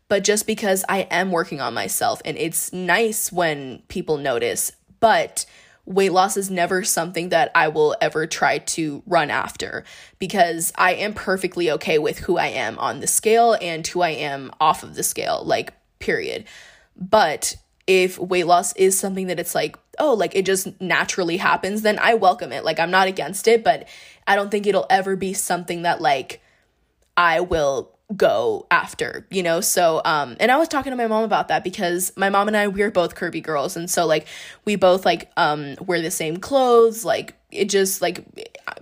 but 0.07 0.23
just 0.23 0.45
because 0.45 0.85
I 0.87 1.07
am 1.09 1.31
working 1.31 1.61
on 1.61 1.73
myself 1.73 2.21
and 2.23 2.37
it's 2.37 2.71
nice 2.71 3.31
when 3.31 3.81
people 3.87 4.17
notice. 4.17 4.71
But 4.99 5.47
weight 5.85 6.13
loss 6.13 6.37
is 6.37 6.49
never 6.49 6.83
something 6.83 7.29
that 7.29 7.51
I 7.53 7.67
will 7.67 7.95
ever 7.99 8.25
try 8.25 8.59
to 8.59 9.03
run 9.05 9.29
after 9.29 9.83
because 10.17 10.71
I 10.77 10.93
am 10.93 11.13
perfectly 11.13 11.71
okay 11.71 11.99
with 11.99 12.19
who 12.19 12.37
I 12.37 12.47
am 12.47 12.79
on 12.79 12.99
the 12.99 13.07
scale 13.07 13.57
and 13.61 13.85
who 13.85 14.01
I 14.01 14.11
am 14.11 14.51
off 14.61 14.83
of 14.83 14.95
the 14.95 15.03
scale, 15.03 15.43
like, 15.45 15.73
period. 15.99 16.45
But 16.95 17.57
if 17.85 18.17
weight 18.17 18.47
loss 18.47 18.73
is 18.73 18.97
something 18.97 19.27
that 19.27 19.39
it's 19.39 19.55
like, 19.55 19.77
oh, 19.99 20.13
like 20.13 20.35
it 20.35 20.45
just 20.45 20.79
naturally 20.79 21.37
happens, 21.37 21.81
then 21.81 21.99
I 21.99 22.13
welcome 22.15 22.51
it. 22.51 22.63
Like 22.63 22.79
I'm 22.79 22.91
not 22.91 23.07
against 23.07 23.47
it, 23.47 23.63
but 23.63 23.87
I 24.25 24.35
don't 24.35 24.49
think 24.49 24.65
it'll 24.65 24.87
ever 24.89 25.15
be 25.15 25.33
something 25.33 25.81
that 25.81 26.01
like 26.01 26.41
I 27.17 27.41
will 27.41 27.91
go 28.15 28.67
after, 28.71 29.25
you 29.29 29.43
know? 29.43 29.61
So, 29.61 30.01
um, 30.05 30.35
and 30.39 30.51
I 30.51 30.57
was 30.57 30.67
talking 30.67 30.91
to 30.91 30.97
my 30.97 31.07
mom 31.07 31.23
about 31.23 31.47
that 31.47 31.63
because 31.63 32.11
my 32.15 32.29
mom 32.29 32.47
and 32.47 32.57
I, 32.57 32.67
we're 32.67 32.91
both 32.91 33.15
curvy 33.15 33.41
girls. 33.41 33.75
And 33.75 33.89
so, 33.89 34.05
like, 34.05 34.27
we 34.65 34.75
both, 34.75 35.05
like, 35.05 35.31
um, 35.37 35.75
wear 35.81 36.01
the 36.01 36.11
same 36.11 36.37
clothes. 36.37 37.05
Like, 37.05 37.35
it 37.51 37.69
just, 37.69 38.01
like, 38.01 38.23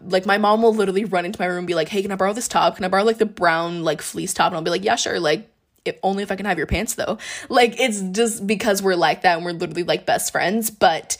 like, 0.04 0.26
my 0.26 0.38
mom 0.38 0.62
will 0.62 0.74
literally 0.74 1.06
run 1.06 1.26
into 1.26 1.40
my 1.40 1.46
room 1.46 1.60
and 1.60 1.68
be 1.68 1.76
like, 1.76 1.90
hey, 1.90 2.02
can 2.02 2.12
I 2.12 2.16
borrow 2.16 2.34
this 2.34 2.48
top? 2.48 2.76
Can 2.76 2.86
I 2.86 2.88
borrow, 2.88 3.04
like, 3.04 3.18
the 3.18 3.26
brown, 3.26 3.84
like, 3.84 4.02
fleece 4.02 4.34
top? 4.34 4.48
And 4.48 4.56
I'll 4.56 4.62
be 4.62 4.72
like, 4.72 4.84
yeah, 4.84 4.96
sure. 4.96 5.20
Like, 5.20 5.50
if, 5.86 5.98
only 6.04 6.24
if 6.24 6.32
I 6.32 6.36
can 6.36 6.46
have 6.46 6.58
your 6.58 6.68
pants, 6.68 6.96
though. 6.96 7.18
Like, 7.50 7.80
it's 7.80 8.02
just 8.02 8.46
because 8.46 8.82
we're 8.82 8.96
like 8.96 9.24
that 9.24 9.38
and 9.38 9.46
we're 9.46 9.52
literally, 9.52 9.84
like, 9.84 10.06
best 10.06 10.32
friends. 10.32 10.70
But, 10.70 11.18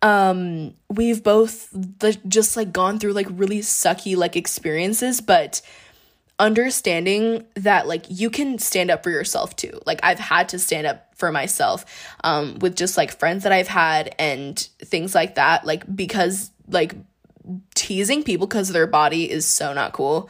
um, 0.00 0.74
we've 0.88 1.22
both 1.22 1.68
the, 1.72 2.18
just, 2.26 2.56
like, 2.56 2.72
gone 2.72 2.98
through, 2.98 3.12
like, 3.12 3.28
really 3.30 3.60
sucky, 3.60 4.16
like, 4.16 4.36
experiences. 4.36 5.20
But, 5.20 5.60
understanding 6.42 7.46
that 7.54 7.86
like 7.86 8.04
you 8.08 8.28
can 8.28 8.58
stand 8.58 8.90
up 8.90 9.04
for 9.04 9.10
yourself 9.10 9.54
too. 9.54 9.80
Like 9.86 10.00
I've 10.02 10.18
had 10.18 10.48
to 10.48 10.58
stand 10.58 10.88
up 10.88 11.14
for 11.14 11.30
myself 11.30 11.84
um 12.24 12.58
with 12.58 12.74
just 12.74 12.96
like 12.96 13.16
friends 13.16 13.44
that 13.44 13.52
I've 13.52 13.68
had 13.68 14.12
and 14.18 14.58
things 14.80 15.14
like 15.14 15.36
that 15.36 15.64
like 15.64 15.84
because 15.94 16.50
like 16.66 16.96
teasing 17.76 18.24
people 18.24 18.48
because 18.48 18.70
their 18.70 18.88
body 18.88 19.30
is 19.30 19.46
so 19.46 19.72
not 19.72 19.92
cool. 19.92 20.28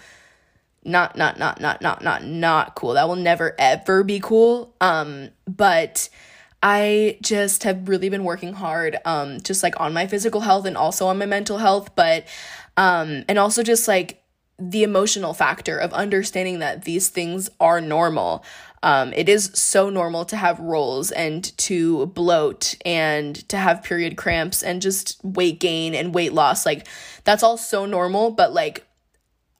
Not 0.85 1.16
not 1.16 1.38
not 1.38 1.62
not 1.62 1.81
not 1.81 2.04
not 2.04 2.25
not 2.25 2.75
cool. 2.75 2.92
That 2.92 3.09
will 3.09 3.16
never 3.16 3.54
ever 3.59 4.04
be 4.04 4.21
cool. 4.21 4.75
Um 4.83 5.31
but 5.47 6.11
I 6.62 7.16
just 7.23 7.64
have 7.64 7.88
really 7.88 8.11
been 8.11 8.25
working 8.25 8.52
hard 8.52 8.99
um 9.07 9.40
just 9.40 9.62
like 9.62 9.81
on 9.81 9.95
my 9.95 10.07
physical 10.07 10.42
health 10.42 10.66
and 10.66 10.76
also 10.76 11.07
on 11.07 11.16
my 11.16 11.26
mental 11.26 11.57
health 11.57 11.97
but 11.97 12.26
um 12.76 13.25
and 13.28 13.38
also 13.38 13.62
just 13.62 13.88
like 13.88 14.22
the 14.71 14.83
emotional 14.83 15.35
factor 15.35 15.76
of 15.76 15.92
understanding 15.92 16.61
that 16.61 16.85
these 16.85 17.09
things 17.09 17.50
are 17.59 17.81
normal. 17.81 18.45
Um, 18.85 19.12
it 19.14 19.28
is 19.28 19.50
so 19.54 19.90
normal 19.90 20.25
to 20.26 20.37
have 20.37 20.59
rolls 20.61 21.11
and 21.11 21.57
to 21.59 22.07
bloat 22.07 22.75
and 22.85 23.37
to 23.49 23.57
have 23.57 23.83
period 23.83 24.16
cramps 24.16 24.62
and 24.62 24.83
just 24.83 25.23
weight 25.25 25.61
gain 25.61 25.95
and 25.95 26.14
weight 26.14 26.33
loss. 26.33 26.66
Like, 26.66 26.87
that's 27.25 27.42
all 27.42 27.57
so 27.57 27.87
normal, 27.87 28.31
but 28.31 28.52
like, 28.52 28.87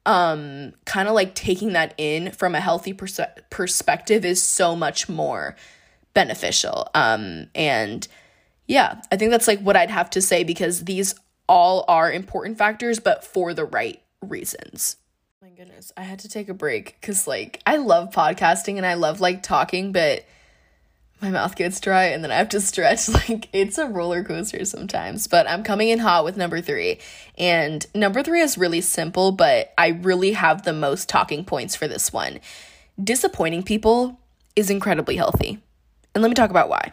um, 0.05 0.73
kind 0.85 1.09
of 1.09 1.15
like 1.15 1.35
taking 1.35 1.73
that 1.75 1.95
in 1.97 2.33
from 2.33 2.55
a 2.55 2.61
healthy 2.61 2.93
pers- 2.93 3.21
perspective 3.51 4.25
is 4.25 4.43
so 4.43 4.75
much 4.75 5.09
more 5.09 5.57
beneficial. 6.15 6.89
Um, 6.95 7.47
and 7.55 8.07
yeah, 8.67 9.01
I 9.11 9.17
think 9.17 9.31
that's 9.31 9.49
like 9.49 9.61
what 9.61 9.77
I'd 9.77 9.91
have 9.91 10.11
to 10.11 10.21
say 10.21 10.43
because 10.45 10.85
these 10.85 11.15
all 11.49 11.85
are 11.87 12.11
important 12.11 12.59
factors, 12.59 12.99
but 12.99 13.25
for 13.25 13.55
the 13.55 13.65
right 13.65 14.03
reasons. 14.23 14.97
My 15.43 15.51
goodness, 15.51 15.93
I 15.97 16.03
had 16.03 16.21
to 16.21 16.29
take 16.29 16.49
a 16.49 16.55
break 16.55 16.97
because, 17.01 17.27
like, 17.27 17.61
I 17.67 17.77
love 17.77 18.11
podcasting 18.11 18.77
and 18.77 18.87
I 18.87 18.95
love, 18.95 19.21
like, 19.21 19.43
talking, 19.43 19.93
but 19.93 20.25
my 21.21 21.31
mouth 21.31 21.55
gets 21.55 21.81
dry 21.81 22.07
and 22.07 22.23
then 22.23 22.33
I 22.33 22.37
have 22.37 22.49
to 22.51 22.61
stretch. 22.61 23.09
Like, 23.29 23.49
it's 23.53 23.79
a 23.79 23.87
roller 23.87 24.25
coaster 24.25 24.65
sometimes. 24.65 25.29
But 25.29 25.49
I'm 25.49 25.63
coming 25.63 25.89
in 25.89 26.01
hot 26.01 26.25
with 26.25 26.37
number 26.37 26.61
three. 26.61 26.99
And 27.39 27.87
number 27.95 28.23
three 28.23 28.41
is 28.41 28.59
really 28.59 28.81
simple, 28.81 29.33
but 29.33 29.73
I 29.79 29.89
really 29.89 30.33
have 30.33 30.63
the 30.63 30.73
most 30.73 31.09
talking 31.09 31.45
points 31.45 31.77
for 31.77 31.87
this 31.87 32.13
one. 32.13 32.41
Disappointing 33.03 33.63
people 33.63 34.21
is 34.57 34.71
incredibly 34.71 35.17
healthy. 35.17 35.61
And 36.15 36.23
let 36.23 36.29
me 36.29 36.35
talk 36.35 36.51
about 36.51 36.69
why. 36.69 36.93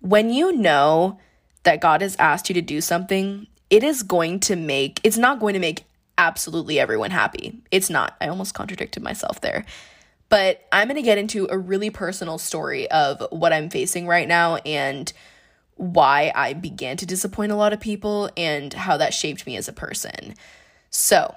When 0.00 0.30
you 0.30 0.52
know 0.52 1.18
that 1.62 1.80
God 1.80 2.00
has 2.00 2.16
asked 2.16 2.48
you 2.48 2.54
to 2.54 2.62
do 2.62 2.80
something, 2.80 3.46
it 3.70 3.82
is 3.82 4.02
going 4.02 4.40
to 4.40 4.56
make, 4.56 5.00
it's 5.04 5.18
not 5.18 5.40
going 5.40 5.54
to 5.54 5.60
make 5.60 5.84
absolutely 6.18 6.78
everyone 6.78 7.10
happy. 7.10 7.62
It's 7.70 7.90
not. 7.90 8.16
I 8.20 8.28
almost 8.28 8.54
contradicted 8.54 9.02
myself 9.02 9.40
there. 9.40 9.64
But 10.28 10.66
I'm 10.72 10.88
going 10.88 10.96
to 10.96 11.02
get 11.02 11.18
into 11.18 11.46
a 11.50 11.58
really 11.58 11.90
personal 11.90 12.38
story 12.38 12.90
of 12.90 13.22
what 13.30 13.52
I'm 13.52 13.70
facing 13.70 14.06
right 14.06 14.26
now 14.26 14.56
and 14.56 15.12
why 15.76 16.32
I 16.34 16.52
began 16.54 16.96
to 16.96 17.06
disappoint 17.06 17.52
a 17.52 17.56
lot 17.56 17.72
of 17.72 17.80
people 17.80 18.30
and 18.36 18.72
how 18.72 18.96
that 18.96 19.14
shaped 19.14 19.46
me 19.46 19.56
as 19.56 19.68
a 19.68 19.72
person. 19.72 20.34
So, 20.90 21.34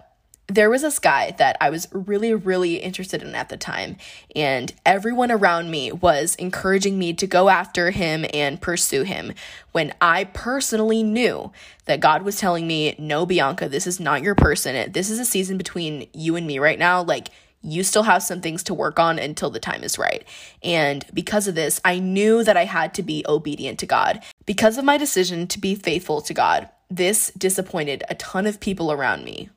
there 0.49 0.69
was 0.69 0.81
this 0.81 0.99
guy 0.99 1.31
that 1.37 1.55
I 1.61 1.69
was 1.69 1.87
really, 1.91 2.33
really 2.33 2.77
interested 2.77 3.21
in 3.21 3.35
at 3.35 3.49
the 3.49 3.57
time, 3.57 3.97
and 4.35 4.73
everyone 4.85 5.31
around 5.31 5.69
me 5.69 5.91
was 5.91 6.35
encouraging 6.35 6.97
me 6.97 7.13
to 7.13 7.27
go 7.27 7.49
after 7.49 7.91
him 7.91 8.25
and 8.33 8.59
pursue 8.59 9.03
him 9.03 9.33
when 9.71 9.93
I 10.01 10.23
personally 10.25 11.03
knew 11.03 11.51
that 11.85 11.99
God 11.99 12.23
was 12.23 12.37
telling 12.37 12.67
me, 12.67 12.95
No, 12.97 13.25
Bianca, 13.25 13.69
this 13.69 13.85
is 13.85 13.99
not 13.99 14.23
your 14.23 14.35
person. 14.35 14.91
This 14.91 15.09
is 15.09 15.19
a 15.19 15.25
season 15.25 15.57
between 15.57 16.07
you 16.13 16.35
and 16.35 16.47
me 16.47 16.57
right 16.57 16.79
now. 16.79 17.03
Like, 17.03 17.29
you 17.61 17.83
still 17.83 18.03
have 18.03 18.23
some 18.23 18.41
things 18.41 18.63
to 18.63 18.73
work 18.73 18.99
on 18.99 19.19
until 19.19 19.49
the 19.49 19.59
time 19.59 19.83
is 19.83 19.99
right. 19.99 20.23
And 20.63 21.05
because 21.13 21.47
of 21.47 21.55
this, 21.55 21.81
I 21.83 21.99
knew 21.99 22.43
that 22.43 22.57
I 22.57 22.65
had 22.65 22.93
to 22.95 23.03
be 23.03 23.25
obedient 23.27 23.79
to 23.79 23.85
God. 23.85 24.23
Because 24.45 24.77
of 24.77 24.85
my 24.85 24.97
decision 24.97 25.45
to 25.47 25.59
be 25.59 25.75
faithful 25.75 26.21
to 26.21 26.33
God, 26.33 26.69
this 26.89 27.31
disappointed 27.37 28.03
a 28.09 28.15
ton 28.15 28.47
of 28.47 28.59
people 28.59 28.91
around 28.91 29.23
me 29.25 29.49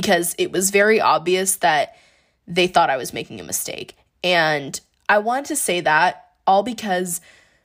because 0.00 0.32
it 0.38 0.52
was 0.52 0.70
very 0.70 1.00
obvious 1.00 1.56
that 1.56 1.96
they 2.46 2.68
thought 2.68 2.88
I 2.88 2.96
was 2.96 3.12
making 3.12 3.40
a 3.40 3.42
mistake. 3.42 3.96
And 4.22 4.80
I 5.08 5.18
want 5.18 5.46
to 5.46 5.56
say 5.56 5.80
that 5.80 6.28
all 6.46 6.62
because 6.62 7.20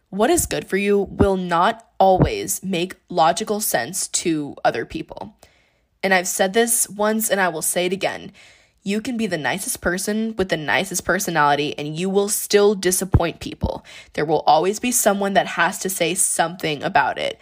what 0.09 0.31
is 0.31 0.47
good 0.47 0.65
for 0.65 0.77
you 0.77 0.97
will 0.99 1.37
not 1.37 1.87
always 1.99 2.63
make 2.63 2.95
logical 3.07 3.59
sense 3.59 4.07
to 4.07 4.55
other 4.65 4.83
people. 4.83 5.37
And 6.01 6.11
I've 6.11 6.27
said 6.27 6.53
this 6.53 6.89
once 6.89 7.29
and 7.29 7.39
I 7.39 7.49
will 7.49 7.61
say 7.61 7.85
it 7.85 7.93
again. 7.93 8.31
You 8.81 8.99
can 8.99 9.15
be 9.15 9.27
the 9.27 9.37
nicest 9.37 9.79
person 9.79 10.35
with 10.35 10.49
the 10.49 10.57
nicest 10.57 11.05
personality 11.05 11.77
and 11.77 11.95
you 11.95 12.09
will 12.09 12.29
still 12.29 12.73
disappoint 12.73 13.41
people. 13.41 13.85
There 14.13 14.25
will 14.25 14.41
always 14.47 14.79
be 14.79 14.91
someone 14.91 15.33
that 15.33 15.45
has 15.49 15.77
to 15.79 15.89
say 15.89 16.15
something 16.15 16.81
about 16.81 17.19
it. 17.19 17.39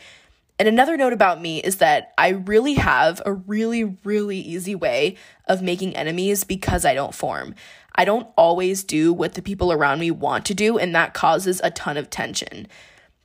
And 0.62 0.68
another 0.68 0.96
note 0.96 1.12
about 1.12 1.42
me 1.42 1.58
is 1.58 1.78
that 1.78 2.14
I 2.20 2.30
really 2.30 2.76
have 2.76 3.20
a 3.26 3.34
really, 3.34 3.98
really 4.04 4.38
easy 4.38 4.76
way 4.76 5.16
of 5.48 5.64
making 5.64 5.96
enemies 5.96 6.44
because 6.44 6.86
I 6.86 6.94
don't 6.94 7.16
form. 7.16 7.56
I 7.96 8.06
don't 8.06 8.28
always 8.38 8.84
do 8.84 9.12
what 9.12 9.34
the 9.34 9.42
people 9.42 9.74
around 9.74 10.00
me 10.00 10.12
want 10.12 10.46
to 10.46 10.54
do, 10.54 10.78
and 10.78 10.94
that 10.94 11.16
causes 11.16 11.62
a 11.64 11.72
ton 11.72 11.98
of 11.98 12.12
tension. 12.12 12.68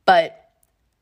But 0.07 0.49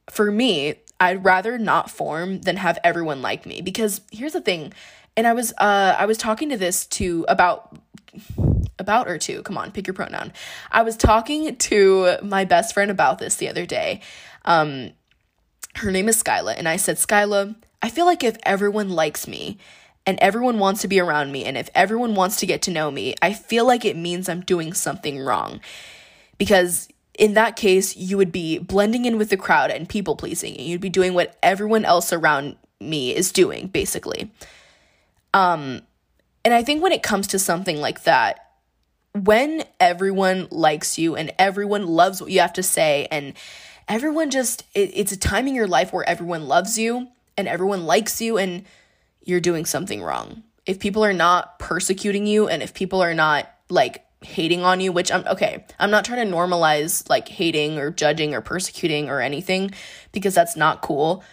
for 0.10 0.30
me, 0.30 0.76
I'd 1.00 1.24
rather 1.24 1.58
not 1.58 1.90
form 1.90 2.42
than 2.42 2.58
have 2.58 2.80
everyone 2.84 3.22
like 3.22 3.46
me 3.46 3.62
because 3.62 4.02
here's 4.12 4.34
the 4.34 4.42
thing. 4.42 4.74
And 5.16 5.26
I 5.26 5.32
was 5.32 5.54
uh 5.58 5.96
I 5.98 6.06
was 6.06 6.18
talking 6.18 6.50
to 6.50 6.58
this 6.58 6.86
to 6.88 7.26
about 7.30 7.80
about 8.78 9.08
or 9.08 9.18
to, 9.20 9.42
come 9.44 9.58
on, 9.58 9.72
pick 9.72 9.88
your 9.88 9.94
pronoun. 9.94 10.34
I 10.70 10.82
was 10.82 10.98
talking 10.98 11.56
to 11.56 12.18
my 12.22 12.44
best 12.44 12.74
friend 12.74 12.92
about 12.92 13.20
this 13.20 13.38
the 13.38 13.48
other 13.48 13.66
day. 13.66 14.02
Um 14.44 14.92
her 15.76 15.92
name 15.92 16.10
is 16.10 16.22
Skyla, 16.22 16.56
and 16.58 16.68
I 16.68 16.78
said, 16.78 16.98
Skyla, 16.98 17.56
I 17.82 17.90
feel 17.90 18.06
like 18.06 18.24
if 18.24 18.38
everyone 18.44 18.90
likes 18.90 19.28
me 19.28 19.58
and 20.06 20.18
everyone 20.20 20.60
wants 20.60 20.82
to 20.82 20.88
be 20.88 21.00
around 21.00 21.32
me 21.32 21.46
and 21.46 21.58
if 21.58 21.70
everyone 21.76 22.16
wants 22.16 22.38
to 22.38 22.46
get 22.46 22.62
to 22.64 22.72
know 22.72 22.90
me, 22.90 23.16
I 23.22 23.34
feel 23.34 23.66
like 23.66 23.86
it 23.86 23.98
means 23.98 24.30
I'm 24.30 24.42
doing 24.42 24.74
something 24.74 25.20
wrong. 25.20 25.60
Because 26.38 26.88
in 27.18 27.34
that 27.34 27.56
case, 27.56 27.96
you 27.96 28.18
would 28.18 28.32
be 28.32 28.58
blending 28.58 29.06
in 29.06 29.18
with 29.18 29.30
the 29.30 29.38
crowd 29.38 29.72
and 29.72 29.88
people 29.88 30.16
pleasing. 30.16 30.56
And 30.58 30.66
you'd 30.66 30.82
be 30.82 30.90
doing 30.90 31.14
what 31.14 31.38
everyone 31.42 31.86
else 31.86 32.12
around 32.12 32.56
me 32.80 33.16
is 33.16 33.32
doing, 33.32 33.68
basically. 33.68 34.32
Um, 35.34 35.82
and 36.44 36.54
I 36.54 36.64
think 36.64 36.84
when 36.84 36.92
it 36.92 37.04
comes 37.04 37.28
to 37.28 37.40
something 37.40 37.78
like 37.78 38.04
that, 38.04 38.40
when 39.14 39.64
everyone 39.80 40.48
likes 40.52 40.98
you 40.98 41.16
and 41.16 41.34
everyone 41.40 41.88
loves 41.88 42.22
what 42.22 42.32
you 42.32 42.42
have 42.42 42.54
to 42.54 42.64
say 42.64 43.08
and 43.10 43.34
everyone 43.88 44.32
just 44.32 44.64
it, 44.74 44.92
it's 44.94 45.12
a 45.12 45.18
time 45.18 45.48
in 45.48 45.56
your 45.56 45.68
life 45.68 45.94
where 45.94 46.08
everyone 46.08 46.48
loves 46.48 46.78
you 46.78 47.08
and 47.38 47.48
everyone 47.48 47.86
likes 47.86 48.22
you 48.22 48.38
and 48.38 48.66
you're 49.24 49.40
doing 49.40 49.66
something 49.66 50.02
wrong. 50.02 50.44
If 50.66 50.80
people 50.80 51.04
are 51.04 51.14
not 51.14 51.60
persecuting 51.60 52.26
you 52.28 52.48
and 52.48 52.64
if 52.64 52.74
people 52.74 53.02
are 53.02 53.14
not 53.14 53.50
like 53.70 54.06
hating 54.24 54.64
on 54.64 54.80
you 54.80 54.92
which 54.92 55.12
i'm 55.12 55.24
okay 55.28 55.64
i'm 55.78 55.92
not 55.92 56.04
trying 56.04 56.26
to 56.26 56.34
normalize 56.34 57.08
like 57.10 57.28
hating 57.28 57.78
or 57.78 57.92
judging 57.92 58.34
or 58.34 58.42
persecuting 58.42 59.08
or 59.08 59.22
anything 59.22 59.70
because 60.12 60.34
that's 60.34 60.56
not 60.56 60.82
cool. 60.82 61.24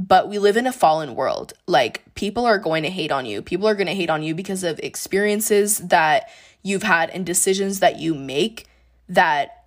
But 0.00 0.28
we 0.28 0.40
live 0.40 0.56
in 0.56 0.66
a 0.66 0.72
fallen 0.72 1.14
world. 1.14 1.52
Like 1.68 2.02
people 2.16 2.44
are 2.44 2.58
going 2.58 2.82
to 2.82 2.90
hate 2.90 3.12
on 3.12 3.24
you. 3.24 3.40
People 3.40 3.68
are 3.68 3.76
going 3.76 3.86
to 3.86 3.94
hate 3.94 4.10
on 4.10 4.24
you 4.24 4.34
because 4.34 4.64
of 4.64 4.80
experiences 4.80 5.78
that 5.78 6.28
you've 6.62 6.82
had 6.82 7.10
and 7.10 7.24
decisions 7.24 7.78
that 7.78 8.00
you 8.00 8.12
make 8.14 8.66
that 9.08 9.61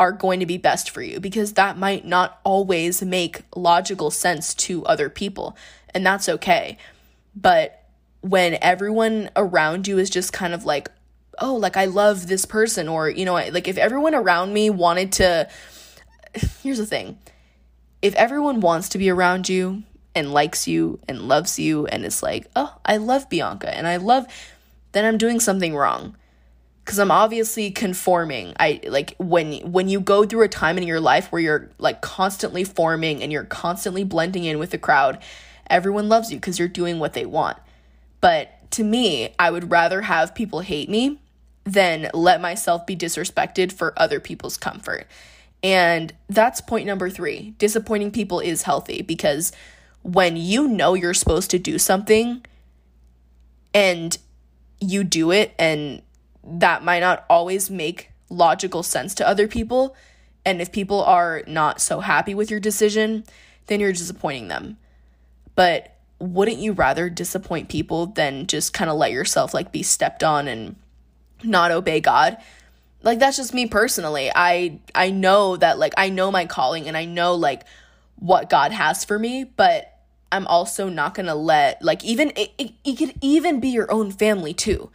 are 0.00 0.12
going 0.12 0.40
to 0.40 0.46
be 0.46 0.58
best 0.58 0.90
for 0.90 1.02
you 1.02 1.20
because 1.20 1.54
that 1.54 1.76
might 1.76 2.04
not 2.04 2.40
always 2.44 3.02
make 3.02 3.42
logical 3.54 4.10
sense 4.10 4.54
to 4.54 4.84
other 4.86 5.10
people, 5.10 5.56
and 5.94 6.06
that's 6.06 6.28
okay. 6.28 6.78
But 7.34 7.84
when 8.20 8.58
everyone 8.62 9.30
around 9.36 9.86
you 9.86 9.98
is 9.98 10.10
just 10.10 10.32
kind 10.32 10.54
of 10.54 10.64
like, 10.64 10.90
oh, 11.40 11.54
like 11.54 11.76
I 11.76 11.86
love 11.86 12.26
this 12.26 12.44
person, 12.44 12.88
or, 12.88 13.08
you 13.08 13.24
know, 13.24 13.34
like 13.34 13.68
if 13.68 13.78
everyone 13.78 14.14
around 14.14 14.52
me 14.52 14.70
wanted 14.70 15.12
to, 15.12 15.48
here's 16.62 16.78
the 16.78 16.86
thing 16.86 17.18
if 18.00 18.14
everyone 18.14 18.60
wants 18.60 18.88
to 18.90 18.98
be 18.98 19.10
around 19.10 19.48
you 19.48 19.82
and 20.14 20.32
likes 20.32 20.68
you 20.68 21.00
and 21.08 21.22
loves 21.22 21.58
you 21.58 21.86
and 21.86 22.04
is 22.04 22.22
like, 22.22 22.46
oh, 22.54 22.76
I 22.84 22.96
love 22.96 23.28
Bianca 23.28 23.76
and 23.76 23.88
I 23.88 23.96
love, 23.96 24.26
then 24.92 25.04
I'm 25.04 25.18
doing 25.18 25.40
something 25.40 25.74
wrong 25.74 26.16
because 26.88 26.98
I'm 26.98 27.10
obviously 27.10 27.70
conforming. 27.70 28.54
I 28.58 28.80
like 28.86 29.14
when 29.18 29.58
when 29.70 29.90
you 29.90 30.00
go 30.00 30.24
through 30.24 30.40
a 30.44 30.48
time 30.48 30.78
in 30.78 30.84
your 30.84 31.00
life 31.00 31.30
where 31.30 31.42
you're 31.42 31.68
like 31.76 32.00
constantly 32.00 32.64
forming 32.64 33.22
and 33.22 33.30
you're 33.30 33.44
constantly 33.44 34.04
blending 34.04 34.44
in 34.44 34.58
with 34.58 34.70
the 34.70 34.78
crowd, 34.78 35.18
everyone 35.68 36.08
loves 36.08 36.30
you 36.32 36.38
because 36.38 36.58
you're 36.58 36.66
doing 36.66 36.98
what 36.98 37.12
they 37.12 37.26
want. 37.26 37.58
But 38.22 38.70
to 38.70 38.84
me, 38.84 39.34
I 39.38 39.50
would 39.50 39.70
rather 39.70 40.00
have 40.00 40.34
people 40.34 40.60
hate 40.60 40.88
me 40.88 41.20
than 41.64 42.08
let 42.14 42.40
myself 42.40 42.86
be 42.86 42.96
disrespected 42.96 43.70
for 43.70 43.92
other 43.98 44.18
people's 44.18 44.56
comfort. 44.56 45.06
And 45.62 46.14
that's 46.30 46.62
point 46.62 46.86
number 46.86 47.10
3. 47.10 47.52
Disappointing 47.58 48.12
people 48.12 48.40
is 48.40 48.62
healthy 48.62 49.02
because 49.02 49.52
when 50.00 50.38
you 50.38 50.66
know 50.66 50.94
you're 50.94 51.12
supposed 51.12 51.50
to 51.50 51.58
do 51.58 51.78
something 51.78 52.46
and 53.74 54.16
you 54.80 55.04
do 55.04 55.32
it 55.32 55.54
and 55.58 56.00
that 56.48 56.82
might 56.82 57.00
not 57.00 57.24
always 57.28 57.70
make 57.70 58.10
logical 58.30 58.82
sense 58.82 59.14
to 59.14 59.28
other 59.28 59.48
people. 59.48 59.96
And 60.44 60.60
if 60.60 60.72
people 60.72 61.02
are 61.04 61.42
not 61.46 61.80
so 61.80 62.00
happy 62.00 62.34
with 62.34 62.50
your 62.50 62.60
decision, 62.60 63.24
then 63.66 63.80
you're 63.80 63.92
disappointing 63.92 64.48
them. 64.48 64.78
But 65.54 65.94
wouldn't 66.18 66.58
you 66.58 66.72
rather 66.72 67.10
disappoint 67.10 67.68
people 67.68 68.06
than 68.06 68.46
just 68.46 68.72
kind 68.72 68.90
of 68.90 68.96
let 68.96 69.12
yourself 69.12 69.54
like 69.54 69.72
be 69.72 69.82
stepped 69.82 70.24
on 70.24 70.48
and 70.48 70.76
not 71.42 71.70
obey 71.70 72.00
God? 72.00 72.38
Like 73.02 73.18
that's 73.18 73.36
just 73.36 73.54
me 73.54 73.66
personally. 73.66 74.30
I 74.34 74.80
I 74.94 75.10
know 75.10 75.56
that 75.56 75.78
like 75.78 75.94
I 75.96 76.08
know 76.08 76.30
my 76.30 76.46
calling 76.46 76.88
and 76.88 76.96
I 76.96 77.04
know 77.04 77.34
like 77.34 77.62
what 78.16 78.50
God 78.50 78.72
has 78.72 79.04
for 79.04 79.18
me, 79.18 79.44
but 79.44 79.94
I'm 80.32 80.46
also 80.46 80.88
not 80.88 81.14
going 81.14 81.26
to 81.26 81.34
let 81.34 81.82
like 81.82 82.04
even 82.04 82.32
it, 82.36 82.52
it, 82.58 82.72
it 82.84 82.96
could 82.96 83.14
even 83.20 83.60
be 83.60 83.68
your 83.68 83.90
own 83.90 84.10
family 84.10 84.52
too 84.52 84.90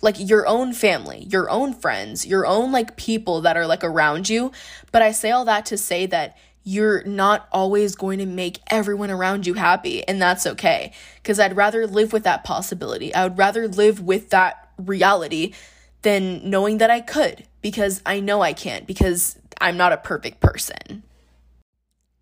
like 0.00 0.16
your 0.18 0.46
own 0.46 0.72
family, 0.72 1.26
your 1.30 1.50
own 1.50 1.72
friends, 1.74 2.26
your 2.26 2.46
own 2.46 2.72
like 2.72 2.96
people 2.96 3.40
that 3.42 3.56
are 3.56 3.66
like 3.66 3.82
around 3.82 4.28
you. 4.28 4.52
But 4.92 5.02
I 5.02 5.12
say 5.12 5.30
all 5.30 5.44
that 5.46 5.66
to 5.66 5.76
say 5.76 6.06
that 6.06 6.36
you're 6.64 7.02
not 7.04 7.48
always 7.50 7.96
going 7.96 8.18
to 8.18 8.26
make 8.26 8.60
everyone 8.68 9.10
around 9.10 9.46
you 9.46 9.54
happy, 9.54 10.06
and 10.06 10.20
that's 10.20 10.46
okay. 10.46 10.92
Because 11.16 11.40
I'd 11.40 11.56
rather 11.56 11.86
live 11.86 12.12
with 12.12 12.24
that 12.24 12.44
possibility. 12.44 13.14
I 13.14 13.24
would 13.24 13.38
rather 13.38 13.66
live 13.66 14.00
with 14.00 14.30
that 14.30 14.68
reality 14.76 15.54
than 16.02 16.48
knowing 16.48 16.78
that 16.78 16.90
I 16.90 17.00
could, 17.00 17.44
because 17.62 18.02
I 18.04 18.20
know 18.20 18.42
I 18.42 18.52
can't, 18.52 18.86
because 18.86 19.38
I'm 19.60 19.76
not 19.76 19.92
a 19.92 19.96
perfect 19.96 20.40
person. 20.40 21.02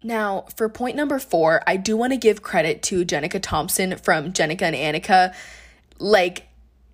Now, 0.03 0.47
for 0.55 0.69
point 0.69 0.95
number 0.95 1.19
four, 1.19 1.63
I 1.67 1.77
do 1.77 1.97
want 1.97 2.13
to 2.13 2.17
give 2.17 2.41
credit 2.41 2.83
to 2.85 3.05
Jenica 3.05 3.43
Thompson 3.43 3.97
from 3.97 4.33
Jenica 4.33 4.63
and 4.63 4.77
Annika. 4.77 5.35
Like, 5.99 6.47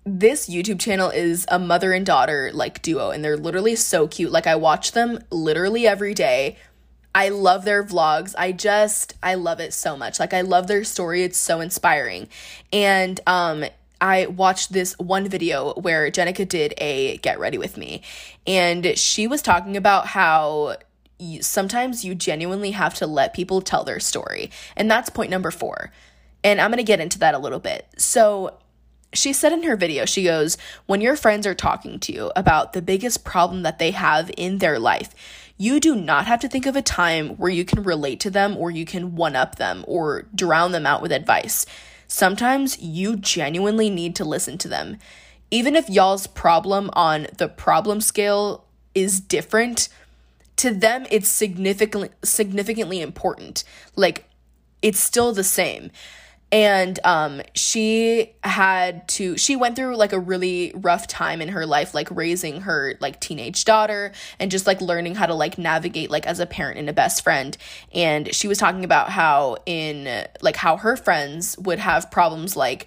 this 0.05 0.49
YouTube 0.49 0.79
channel 0.79 1.09
is 1.09 1.45
a 1.49 1.59
mother 1.59 1.93
and 1.93 2.05
daughter 2.05 2.51
like 2.53 2.81
duo, 2.81 3.11
and 3.11 3.23
they're 3.23 3.37
literally 3.37 3.75
so 3.75 4.07
cute. 4.07 4.31
Like, 4.31 4.47
I 4.47 4.55
watch 4.55 4.91
them 4.91 5.19
literally 5.29 5.87
every 5.87 6.13
day. 6.13 6.57
I 7.15 7.29
love 7.29 7.63
their 7.63 7.83
vlogs. 7.83 8.33
I 8.37 8.51
just, 8.51 9.13
I 9.21 9.35
love 9.35 9.59
it 9.59 9.73
so 9.73 9.95
much. 9.95 10.19
Like, 10.19 10.33
I 10.33 10.41
love 10.41 10.67
their 10.67 10.83
story. 10.83 11.23
It's 11.23 11.37
so 11.37 11.61
inspiring. 11.61 12.27
And, 12.71 13.19
um, 13.27 13.65
I 14.01 14.25
watched 14.25 14.73
this 14.73 14.99
one 14.99 15.29
video 15.29 15.73
where 15.75 16.11
Jenica 16.11 16.45
did 16.45 16.73
a 16.77 17.17
get 17.19 17.39
ready 17.39 17.57
with 17.57 17.77
me, 17.77 18.01
and 18.45 18.97
she 18.97 19.27
was 19.27 19.41
talking 19.41 19.77
about 19.77 20.07
how 20.07 20.75
you, 21.19 21.41
sometimes 21.41 22.03
you 22.03 22.13
genuinely 22.13 22.71
have 22.71 22.93
to 22.95 23.07
let 23.07 23.33
people 23.33 23.61
tell 23.61 23.85
their 23.85 24.01
story. 24.01 24.51
And 24.75 24.91
that's 24.91 25.09
point 25.09 25.29
number 25.29 25.51
four. 25.51 25.93
And 26.43 26.59
I'm 26.59 26.69
going 26.69 26.79
to 26.79 26.83
get 26.83 26.99
into 26.99 27.19
that 27.19 27.33
a 27.33 27.39
little 27.39 27.59
bit. 27.59 27.87
So, 27.97 28.57
she 29.13 29.33
said 29.33 29.53
in 29.53 29.63
her 29.63 29.75
video, 29.75 30.05
she 30.05 30.23
goes, 30.23 30.57
When 30.85 31.01
your 31.01 31.15
friends 31.15 31.47
are 31.47 31.55
talking 31.55 31.99
to 31.99 32.13
you 32.13 32.31
about 32.35 32.73
the 32.73 32.81
biggest 32.81 33.23
problem 33.23 33.63
that 33.63 33.79
they 33.79 33.91
have 33.91 34.31
in 34.37 34.57
their 34.57 34.79
life, 34.79 35.13
you 35.57 35.79
do 35.79 35.95
not 35.95 36.25
have 36.25 36.39
to 36.41 36.49
think 36.49 36.65
of 36.65 36.75
a 36.75 36.81
time 36.81 37.29
where 37.37 37.51
you 37.51 37.63
can 37.63 37.83
relate 37.83 38.19
to 38.21 38.31
them 38.31 38.57
or 38.57 38.71
you 38.71 38.85
can 38.85 39.15
one 39.15 39.35
up 39.35 39.55
them 39.55 39.85
or 39.87 40.23
drown 40.35 40.71
them 40.71 40.85
out 40.85 41.01
with 41.01 41.11
advice. 41.11 41.65
Sometimes 42.07 42.79
you 42.79 43.15
genuinely 43.15 43.89
need 43.89 44.15
to 44.15 44.25
listen 44.25 44.57
to 44.59 44.67
them. 44.67 44.97
Even 45.51 45.75
if 45.75 45.89
y'all's 45.89 46.27
problem 46.27 46.89
on 46.93 47.27
the 47.37 47.47
problem 47.47 48.01
scale 48.01 48.65
is 48.95 49.19
different, 49.19 49.89
to 50.57 50.71
them 50.71 51.05
it's 51.11 51.27
significantly 51.27 52.09
significantly 52.23 53.01
important. 53.01 53.63
Like 53.95 54.25
it's 54.81 54.99
still 54.99 55.33
the 55.33 55.43
same 55.43 55.91
and 56.53 56.99
um 57.03 57.41
she 57.55 58.31
had 58.43 59.07
to 59.07 59.35
she 59.37 59.55
went 59.55 59.75
through 59.75 59.97
like 59.97 60.13
a 60.13 60.19
really 60.19 60.71
rough 60.75 61.07
time 61.07 61.41
in 61.41 61.49
her 61.49 61.65
life 61.65 61.95
like 61.95 62.07
raising 62.11 62.61
her 62.61 62.93
like 63.01 63.19
teenage 63.19 63.65
daughter 63.65 64.11
and 64.39 64.51
just 64.51 64.67
like 64.67 64.79
learning 64.79 65.15
how 65.15 65.25
to 65.25 65.33
like 65.33 65.57
navigate 65.57 66.11
like 66.11 66.27
as 66.27 66.39
a 66.39 66.45
parent 66.45 66.77
and 66.77 66.87
a 66.87 66.93
best 66.93 67.23
friend. 67.23 67.57
And 67.91 68.33
she 68.33 68.47
was 68.47 68.59
talking 68.59 68.85
about 68.85 69.09
how 69.09 69.57
in 69.65 70.27
like 70.41 70.55
how 70.55 70.77
her 70.77 70.95
friends 70.95 71.57
would 71.57 71.79
have 71.79 72.11
problems 72.11 72.55
like 72.55 72.85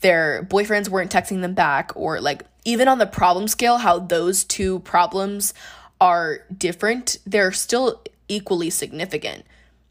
their 0.00 0.42
boyfriends 0.50 0.88
weren't 0.88 1.12
texting 1.12 1.42
them 1.42 1.52
back 1.52 1.92
or 1.94 2.22
like 2.22 2.42
even 2.64 2.88
on 2.88 2.96
the 2.96 3.06
problem 3.06 3.48
scale 3.48 3.76
how 3.76 3.98
those 3.98 4.44
two 4.44 4.80
problems 4.80 5.52
are 6.00 6.38
different 6.56 7.18
they're 7.26 7.52
still 7.52 8.02
equally 8.28 8.70
significant. 8.70 9.44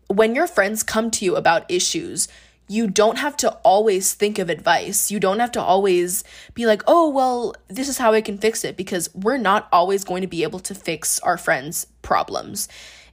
When 0.08 0.34
your 0.34 0.48
friends 0.48 0.82
come 0.82 1.12
to 1.12 1.26
you 1.26 1.36
about 1.36 1.70
issues 1.70 2.28
you 2.74 2.88
don't 2.88 3.20
have 3.20 3.38
to 3.38 3.52
always 3.64 4.14
think 4.16 4.40
of 4.40 4.50
advice. 4.50 5.12
You 5.12 5.20
don't 5.20 5.40
have 5.40 5.52
to 5.52 5.62
always 5.62 6.24
be 6.56 6.66
like, 6.66 6.82
oh, 6.88 7.08
well, 7.10 7.54
this 7.68 7.88
is 7.88 8.00
how 8.00 8.14
I 8.14 8.22
can 8.22 8.40
fix 8.40 8.64
it, 8.64 8.76
because 8.76 9.14
we're 9.14 9.38
not 9.38 9.68
always 9.72 10.04
going 10.04 10.22
to 10.22 10.28
be 10.28 10.42
able 10.42 10.60
to 10.62 10.74
fix 10.74 11.20
our 11.20 11.38
friends' 11.38 11.86
problems. 12.02 12.68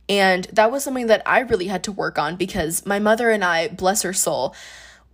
And 0.09 0.45
that 0.53 0.73
was 0.73 0.83
something 0.83 1.09
that 1.09 1.23
I 1.27 1.41
really 1.41 1.67
had 1.67 1.85
to 1.85 1.93
work 1.93 2.19
on 2.19 2.37
because 2.37 2.87
my 2.87 2.99
mother 2.99 3.31
and 3.31 3.45
I, 3.45 3.69
bless 3.69 4.03
her 4.03 4.15
soul, 4.15 4.55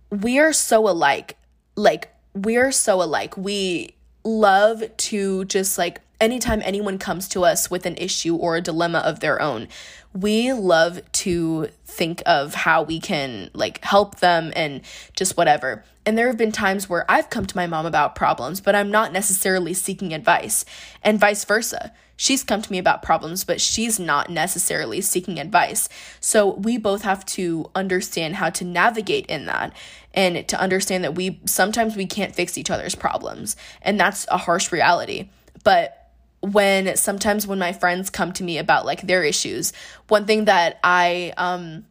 we 0.09 0.39
are 0.39 0.53
so 0.53 0.87
alike. 0.87 1.37
Like, 1.75 2.13
we 2.33 2.55
are 2.55 2.71
so 2.71 3.03
alike. 3.03 3.35
We 3.35 3.95
love 4.23 4.83
to 4.95 5.45
just 5.45 5.77
like 5.77 6.01
anytime 6.19 6.61
anyone 6.63 6.97
comes 6.97 7.27
to 7.29 7.43
us 7.43 7.69
with 7.69 7.85
an 7.85 7.95
issue 7.97 8.35
or 8.35 8.55
a 8.55 8.61
dilemma 8.61 8.99
of 8.99 9.19
their 9.19 9.41
own, 9.41 9.67
we 10.13 10.53
love 10.53 10.99
to 11.11 11.69
think 11.85 12.23
of 12.25 12.53
how 12.53 12.83
we 12.83 12.99
can 12.99 13.49
like 13.53 13.83
help 13.83 14.19
them 14.19 14.51
and 14.55 14.81
just 15.15 15.37
whatever. 15.37 15.83
And 16.05 16.17
there 16.17 16.27
have 16.27 16.37
been 16.37 16.51
times 16.51 16.89
where 16.89 17.09
I've 17.09 17.29
come 17.29 17.45
to 17.45 17.55
my 17.55 17.67
mom 17.67 17.85
about 17.85 18.15
problems, 18.15 18.61
but 18.61 18.75
I'm 18.75 18.89
not 18.89 19.11
necessarily 19.11 19.73
seeking 19.73 20.13
advice, 20.13 20.63
and 21.03 21.19
vice 21.19 21.43
versa. 21.43 21.91
She's 22.15 22.43
come 22.43 22.63
to 22.63 22.71
me 22.71 22.79
about 22.79 23.03
problems, 23.03 23.43
but 23.43 23.61
she's 23.61 23.99
not 23.99 24.29
necessarily 24.29 25.01
seeking 25.01 25.39
advice. 25.39 25.87
So 26.19 26.55
we 26.55 26.77
both 26.77 27.03
have 27.03 27.23
to 27.27 27.69
understand 27.75 28.37
how 28.37 28.49
to 28.51 28.65
navigate 28.65 29.27
in 29.27 29.45
that 29.45 29.71
and 30.15 30.47
to 30.47 30.59
understand 30.59 31.03
that 31.03 31.13
we 31.13 31.39
sometimes 31.45 31.95
we 31.95 32.07
can't 32.07 32.33
fix 32.33 32.57
each 32.57 32.71
other's 32.71 32.95
problems. 32.95 33.55
And 33.83 33.99
that's 33.99 34.25
a 34.31 34.37
harsh 34.37 34.71
reality. 34.71 35.29
But 35.63 36.06
when 36.53 36.95
sometimes 36.95 37.47
when 37.47 37.59
my 37.59 37.73
friends 37.73 38.09
come 38.09 38.33
to 38.33 38.43
me 38.43 38.57
about 38.57 38.85
like 38.85 39.01
their 39.01 39.23
issues, 39.23 39.73
one 40.07 40.25
thing 40.25 40.45
that 40.45 40.79
I 40.83 41.33
um 41.37 41.85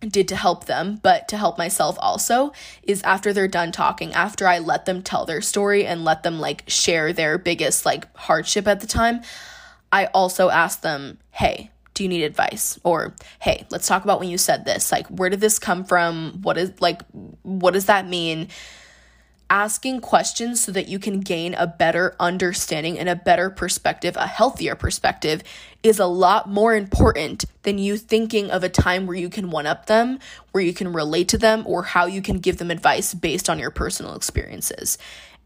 did 0.00 0.28
to 0.28 0.36
help 0.36 0.64
them, 0.64 0.98
but 1.02 1.28
to 1.28 1.36
help 1.36 1.58
myself 1.58 1.96
also, 2.00 2.52
is 2.82 3.02
after 3.02 3.32
they're 3.32 3.48
done 3.48 3.70
talking, 3.72 4.12
after 4.12 4.48
I 4.48 4.58
let 4.58 4.84
them 4.84 5.02
tell 5.02 5.24
their 5.24 5.40
story 5.40 5.86
and 5.86 6.04
let 6.04 6.22
them 6.22 6.40
like 6.40 6.64
share 6.66 7.12
their 7.12 7.38
biggest 7.38 7.86
like 7.86 8.14
hardship 8.16 8.66
at 8.66 8.80
the 8.80 8.86
time, 8.86 9.22
I 9.92 10.06
also 10.06 10.48
ask 10.48 10.80
them, 10.80 11.18
hey, 11.30 11.70
do 11.94 12.02
you 12.02 12.08
need 12.08 12.24
advice? 12.24 12.78
Or, 12.82 13.14
hey, 13.40 13.66
let's 13.70 13.86
talk 13.86 14.04
about 14.04 14.18
when 14.18 14.30
you 14.30 14.38
said 14.38 14.64
this. 14.64 14.90
Like, 14.90 15.06
where 15.08 15.28
did 15.28 15.40
this 15.40 15.58
come 15.58 15.84
from? 15.84 16.40
What 16.42 16.56
is 16.56 16.72
like, 16.80 17.02
what 17.42 17.74
does 17.74 17.86
that 17.86 18.08
mean? 18.08 18.48
Asking 19.52 20.00
questions 20.00 20.64
so 20.64 20.72
that 20.72 20.88
you 20.88 20.98
can 20.98 21.20
gain 21.20 21.52
a 21.52 21.66
better 21.66 22.16
understanding 22.18 22.98
and 22.98 23.06
a 23.06 23.14
better 23.14 23.50
perspective, 23.50 24.16
a 24.16 24.26
healthier 24.26 24.74
perspective, 24.74 25.42
is 25.82 25.98
a 25.98 26.06
lot 26.06 26.48
more 26.48 26.74
important 26.74 27.44
than 27.62 27.76
you 27.76 27.98
thinking 27.98 28.50
of 28.50 28.64
a 28.64 28.68
time 28.70 29.06
where 29.06 29.16
you 29.16 29.28
can 29.28 29.50
one 29.50 29.66
up 29.66 29.84
them, 29.84 30.18
where 30.52 30.64
you 30.64 30.72
can 30.72 30.90
relate 30.90 31.28
to 31.28 31.36
them, 31.36 31.62
or 31.66 31.82
how 31.82 32.06
you 32.06 32.22
can 32.22 32.38
give 32.38 32.56
them 32.56 32.70
advice 32.70 33.12
based 33.12 33.50
on 33.50 33.58
your 33.58 33.70
personal 33.70 34.14
experiences. 34.14 34.96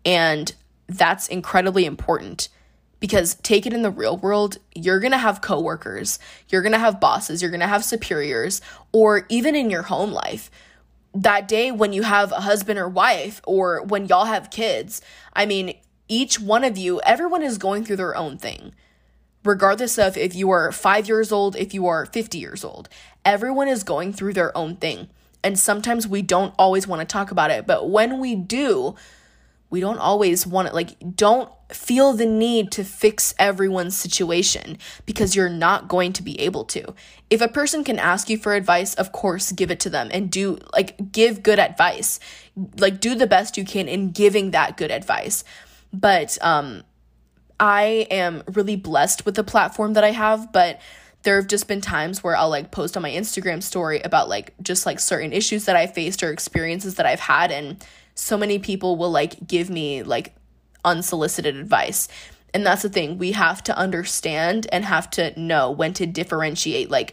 And 0.04 0.54
that's 0.86 1.26
incredibly 1.26 1.84
important 1.84 2.48
because 3.00 3.34
take 3.34 3.66
it 3.66 3.72
in 3.72 3.82
the 3.82 3.90
real 3.90 4.16
world, 4.16 4.58
you're 4.72 5.00
to 5.10 5.18
have 5.18 5.40
coworkers, 5.40 6.20
you're 6.48 6.62
to 6.70 6.78
have 6.78 7.00
bosses, 7.00 7.42
you're 7.42 7.50
to 7.60 7.66
have 7.66 7.84
superiors, 7.84 8.60
or 8.92 9.26
even 9.28 9.56
in 9.56 9.68
your 9.68 9.82
home 9.82 10.12
life 10.12 10.48
that 11.22 11.48
day 11.48 11.70
when 11.70 11.92
you 11.92 12.02
have 12.02 12.32
a 12.32 12.40
husband 12.40 12.78
or 12.78 12.88
wife 12.88 13.40
or 13.46 13.82
when 13.82 14.06
y'all 14.06 14.26
have 14.26 14.50
kids. 14.50 15.00
I 15.32 15.46
mean, 15.46 15.74
each 16.08 16.38
one 16.38 16.64
of 16.64 16.76
you, 16.76 17.00
everyone 17.02 17.42
is 17.42 17.58
going 17.58 17.84
through 17.84 17.96
their 17.96 18.16
own 18.16 18.38
thing. 18.38 18.74
Regardless 19.44 19.98
of 19.98 20.16
if 20.16 20.34
you 20.34 20.50
are 20.50 20.72
five 20.72 21.08
years 21.08 21.30
old, 21.30 21.56
if 21.56 21.72
you 21.72 21.86
are 21.86 22.06
50 22.06 22.38
years 22.38 22.64
old, 22.64 22.88
everyone 23.24 23.68
is 23.68 23.82
going 23.82 24.12
through 24.12 24.34
their 24.34 24.56
own 24.56 24.76
thing. 24.76 25.08
And 25.42 25.58
sometimes 25.58 26.08
we 26.08 26.22
don't 26.22 26.54
always 26.58 26.86
want 26.86 27.00
to 27.00 27.12
talk 27.12 27.30
about 27.30 27.50
it, 27.50 27.66
but 27.66 27.88
when 27.88 28.18
we 28.18 28.34
do, 28.34 28.96
we 29.70 29.80
don't 29.80 29.98
always 29.98 30.46
want 30.46 30.68
it. 30.68 30.74
Like, 30.74 30.96
don't 31.16 31.50
feel 31.70 32.12
the 32.12 32.26
need 32.26 32.70
to 32.72 32.84
fix 32.84 33.34
everyone's 33.38 33.96
situation 33.96 34.78
because 35.04 35.34
you're 35.34 35.48
not 35.48 35.88
going 35.88 36.12
to 36.14 36.22
be 36.22 36.40
able 36.40 36.64
to. 36.64 36.94
If 37.28 37.40
a 37.40 37.48
person 37.48 37.82
can 37.82 37.98
ask 37.98 38.30
you 38.30 38.38
for 38.38 38.54
advice, 38.54 38.94
of 38.94 39.12
course, 39.12 39.50
give 39.52 39.70
it 39.70 39.80
to 39.80 39.90
them 39.90 40.10
and 40.12 40.30
do 40.30 40.58
like 40.72 41.12
give 41.12 41.42
good 41.42 41.58
advice. 41.58 42.20
Like 42.78 43.00
do 43.00 43.14
the 43.14 43.26
best 43.26 43.56
you 43.56 43.64
can 43.64 43.88
in 43.88 44.12
giving 44.12 44.52
that 44.52 44.76
good 44.76 44.90
advice. 44.90 45.42
But 45.92 46.38
um 46.40 46.84
I 47.58 48.06
am 48.10 48.42
really 48.52 48.76
blessed 48.76 49.24
with 49.24 49.34
the 49.34 49.44
platform 49.44 49.94
that 49.94 50.04
I 50.04 50.10
have, 50.10 50.52
but 50.52 50.80
there 51.22 51.36
have 51.36 51.48
just 51.48 51.66
been 51.66 51.80
times 51.80 52.22
where 52.22 52.36
I'll 52.36 52.50
like 52.50 52.70
post 52.70 52.96
on 52.96 53.02
my 53.02 53.10
Instagram 53.10 53.62
story 53.62 54.00
about 54.00 54.28
like 54.28 54.54
just 54.62 54.86
like 54.86 55.00
certain 55.00 55.32
issues 55.32 55.64
that 55.64 55.74
I 55.74 55.86
faced 55.86 56.22
or 56.22 56.30
experiences 56.30 56.96
that 56.96 57.06
I've 57.06 57.20
had 57.20 57.50
and 57.50 57.84
so 58.14 58.36
many 58.36 58.58
people 58.58 58.96
will 58.96 59.10
like 59.10 59.46
give 59.46 59.68
me 59.68 60.02
like 60.02 60.34
unsolicited 60.84 61.56
advice. 61.56 62.08
And 62.56 62.64
that's 62.64 62.80
the 62.80 62.88
thing, 62.88 63.18
we 63.18 63.32
have 63.32 63.62
to 63.64 63.76
understand 63.76 64.66
and 64.72 64.82
have 64.82 65.10
to 65.10 65.38
know 65.38 65.70
when 65.70 65.92
to 65.92 66.06
differentiate 66.06 66.90
like 66.90 67.12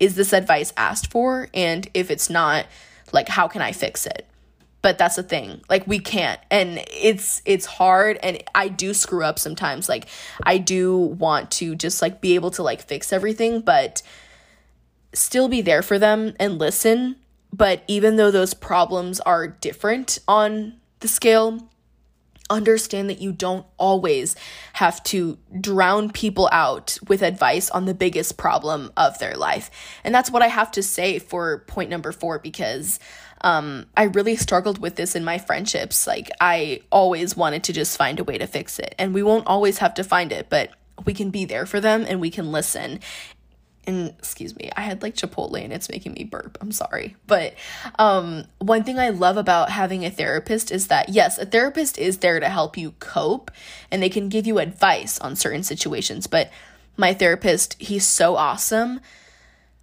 is 0.00 0.14
this 0.14 0.32
advice 0.32 0.72
asked 0.78 1.10
for? 1.10 1.48
And 1.52 1.86
if 1.92 2.10
it's 2.10 2.30
not 2.30 2.64
like 3.12 3.28
how 3.28 3.48
can 3.48 3.60
I 3.60 3.72
fix 3.72 4.06
it? 4.06 4.24
but 4.80 4.96
that's 4.96 5.16
the 5.16 5.22
thing 5.22 5.60
like 5.68 5.86
we 5.86 5.98
can't. 5.98 6.40
And 6.50 6.82
it's 6.90 7.42
it's 7.44 7.66
hard 7.66 8.18
and 8.22 8.42
i 8.54 8.68
do 8.68 8.94
screw 8.94 9.22
up 9.22 9.38
sometimes. 9.38 9.90
Like 9.90 10.06
i 10.44 10.56
do 10.56 10.96
want 10.96 11.50
to 11.58 11.74
just 11.74 12.00
like 12.00 12.22
be 12.22 12.34
able 12.34 12.50
to 12.52 12.62
like 12.62 12.80
fix 12.80 13.12
everything 13.12 13.60
but 13.60 14.00
still 15.12 15.48
be 15.48 15.60
there 15.60 15.82
for 15.82 15.98
them 15.98 16.34
and 16.40 16.58
listen. 16.58 17.16
But 17.52 17.82
even 17.88 18.16
though 18.16 18.30
those 18.30 18.54
problems 18.54 19.20
are 19.20 19.48
different 19.48 20.18
on 20.26 20.80
the 21.00 21.08
scale 21.08 21.68
understand 22.50 23.10
that 23.10 23.20
you 23.20 23.32
don't 23.32 23.66
always 23.76 24.36
have 24.74 25.02
to 25.04 25.38
drown 25.60 26.10
people 26.10 26.48
out 26.52 26.98
with 27.08 27.22
advice 27.22 27.70
on 27.70 27.84
the 27.84 27.94
biggest 27.94 28.36
problem 28.36 28.92
of 28.96 29.18
their 29.18 29.34
life. 29.34 29.70
And 30.04 30.14
that's 30.14 30.30
what 30.30 30.42
I 30.42 30.48
have 30.48 30.70
to 30.72 30.82
say 30.82 31.18
for 31.18 31.64
point 31.66 31.90
number 31.90 32.12
4 32.12 32.38
because 32.38 32.98
um, 33.42 33.86
I 33.96 34.04
really 34.04 34.36
struggled 34.36 34.78
with 34.78 34.96
this 34.96 35.14
in 35.14 35.24
my 35.24 35.38
friendships. 35.38 36.06
Like, 36.06 36.30
I 36.40 36.82
always 36.90 37.36
wanted 37.36 37.64
to 37.64 37.72
just 37.72 37.96
find 37.96 38.18
a 38.18 38.24
way 38.24 38.38
to 38.38 38.46
fix 38.46 38.78
it. 38.78 38.94
And 38.98 39.14
we 39.14 39.22
won't 39.22 39.46
always 39.46 39.78
have 39.78 39.94
to 39.94 40.04
find 40.04 40.32
it, 40.32 40.48
but 40.50 40.70
we 41.04 41.14
can 41.14 41.30
be 41.30 41.44
there 41.44 41.66
for 41.66 41.80
them 41.80 42.04
and 42.08 42.20
we 42.20 42.30
can 42.30 42.50
listen. 42.50 43.00
And 43.88 44.10
excuse 44.18 44.54
me, 44.54 44.70
I 44.76 44.82
had 44.82 45.00
like 45.00 45.14
Chipotle 45.14 45.64
and 45.64 45.72
it's 45.72 45.88
making 45.88 46.12
me 46.12 46.24
burp. 46.24 46.58
I'm 46.60 46.72
sorry. 46.72 47.16
But 47.26 47.54
um, 47.98 48.44
one 48.58 48.84
thing 48.84 48.98
I 48.98 49.08
love 49.08 49.38
about 49.38 49.70
having 49.70 50.04
a 50.04 50.10
therapist 50.10 50.70
is 50.70 50.88
that, 50.88 51.08
yes, 51.08 51.38
a 51.38 51.46
therapist 51.46 51.96
is 51.96 52.18
there 52.18 52.38
to 52.38 52.50
help 52.50 52.76
you 52.76 52.90
cope 52.98 53.50
and 53.90 54.02
they 54.02 54.10
can 54.10 54.28
give 54.28 54.46
you 54.46 54.58
advice 54.58 55.18
on 55.20 55.36
certain 55.36 55.62
situations. 55.62 56.26
But 56.26 56.50
my 56.98 57.14
therapist, 57.14 57.80
he's 57.80 58.06
so 58.06 58.36
awesome. 58.36 59.00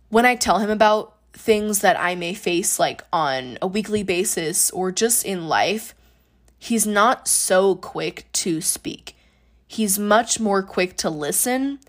When 0.10 0.24
I 0.24 0.36
tell 0.36 0.60
him 0.60 0.70
about 0.70 1.16
things 1.34 1.80
that 1.80 2.00
I 2.00 2.14
may 2.14 2.36
face 2.36 2.78
like 2.78 3.02
on 3.12 3.58
a 3.60 3.66
weekly 3.66 4.04
basis 4.04 4.70
or 4.70 4.92
just 4.92 5.26
in 5.26 5.48
life, 5.48 5.96
he's 6.60 6.86
not 6.86 7.28
so 7.28 7.74
quick 7.74 8.28
to 8.34 8.62
speak. 8.62 9.16
He's 9.66 9.98
much 9.98 10.40
more 10.40 10.62
quick 10.62 10.96
to 10.98 11.10
listen 11.10 11.80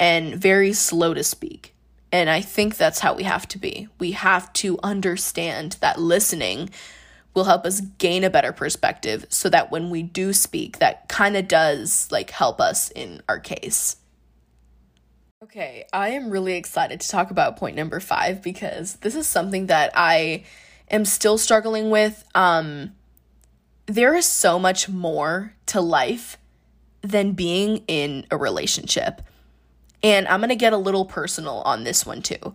and 0.00 0.34
very 0.34 0.72
slow 0.72 1.14
to 1.14 1.22
speak. 1.22 1.74
And 2.10 2.28
I 2.28 2.40
think 2.40 2.76
that's 2.76 2.98
how 2.98 3.14
we 3.14 3.22
have 3.22 3.46
to 3.48 3.58
be. 3.58 3.86
We 4.00 4.12
have 4.12 4.52
to 4.54 4.80
understand 4.82 5.76
that 5.80 6.00
listening 6.00 6.70
will 7.34 7.44
help 7.44 7.64
us 7.64 7.80
gain 7.98 8.24
a 8.24 8.30
better 8.30 8.52
perspective 8.52 9.26
so 9.28 9.48
that 9.50 9.70
when 9.70 9.90
we 9.90 10.02
do 10.02 10.32
speak, 10.32 10.78
that 10.78 11.08
kind 11.08 11.36
of 11.36 11.46
does 11.46 12.08
like 12.10 12.30
help 12.30 12.60
us 12.60 12.90
in 12.90 13.22
our 13.28 13.38
case. 13.38 13.96
Okay, 15.42 15.84
I 15.92 16.10
am 16.10 16.30
really 16.30 16.54
excited 16.54 17.00
to 17.00 17.08
talk 17.08 17.30
about 17.30 17.56
point 17.56 17.76
number 17.76 18.00
five 18.00 18.42
because 18.42 18.96
this 18.96 19.14
is 19.14 19.26
something 19.26 19.66
that 19.66 19.92
I 19.94 20.44
am 20.90 21.04
still 21.04 21.38
struggling 21.38 21.90
with. 21.90 22.24
Um, 22.34 22.94
there 23.86 24.14
is 24.14 24.26
so 24.26 24.58
much 24.58 24.88
more 24.88 25.54
to 25.66 25.80
life 25.80 26.36
than 27.02 27.32
being 27.32 27.84
in 27.86 28.26
a 28.30 28.36
relationship. 28.36 29.22
And 30.02 30.26
I'm 30.28 30.40
to 30.48 30.56
get 30.56 30.72
a 30.72 30.78
little 30.78 31.04
personal 31.04 31.62
on 31.64 31.84
this 31.84 32.06
one 32.06 32.22
too. 32.22 32.54